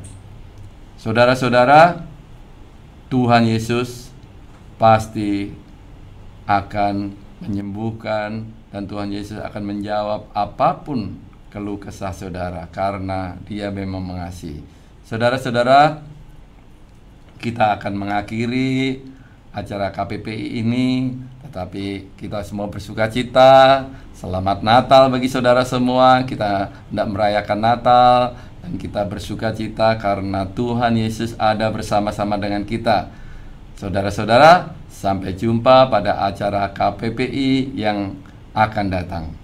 Saudara-saudara, 0.99 2.03
Tuhan 3.07 3.47
Yesus 3.47 4.06
pasti 4.77 5.51
akan 6.45 7.11
menyembuhkan 7.43 8.45
dan 8.69 8.85
Tuhan 8.85 9.09
Yesus 9.13 9.41
akan 9.41 9.63
menjawab 9.65 10.29
apa 10.33 10.81
pun 10.85 11.17
keluh 11.49 11.81
kesah 11.81 12.13
saudara 12.13 12.69
karena 12.69 13.35
Dia 13.49 13.73
memang 13.73 14.01
mengasihi. 14.05 14.61
Saudara-saudara, 15.07 16.03
kita 17.41 17.77
akan 17.79 17.93
mengakhiri 17.95 19.01
acara 19.53 19.89
KPPI 19.89 20.61
ini 20.61 21.17
tetapi 21.47 22.13
kita 22.19 22.43
semua 22.43 22.67
bersuka 22.67 23.07
cita. 23.09 23.87
Selamat 24.13 24.61
Natal 24.61 25.07
bagi 25.07 25.31
saudara 25.31 25.63
semua. 25.63 26.21
Kita 26.27 26.69
tidak 26.69 27.07
merayakan 27.07 27.59
Natal 27.61 28.35
dan 28.61 28.75
kita 28.75 29.07
bersuka 29.07 29.55
cita 29.55 29.95
karena 29.95 30.43
Tuhan 30.51 30.99
Yesus 30.99 31.33
ada 31.39 31.71
bersama-sama 31.71 32.35
dengan 32.35 32.67
kita. 32.67 33.09
Saudara-saudara, 33.77 34.73
sampai 34.89 35.37
jumpa 35.37 35.85
pada 35.85 36.25
acara 36.25 36.65
KPPI 36.73 37.77
yang 37.77 38.17
akan 38.57 38.85
datang. 38.89 39.37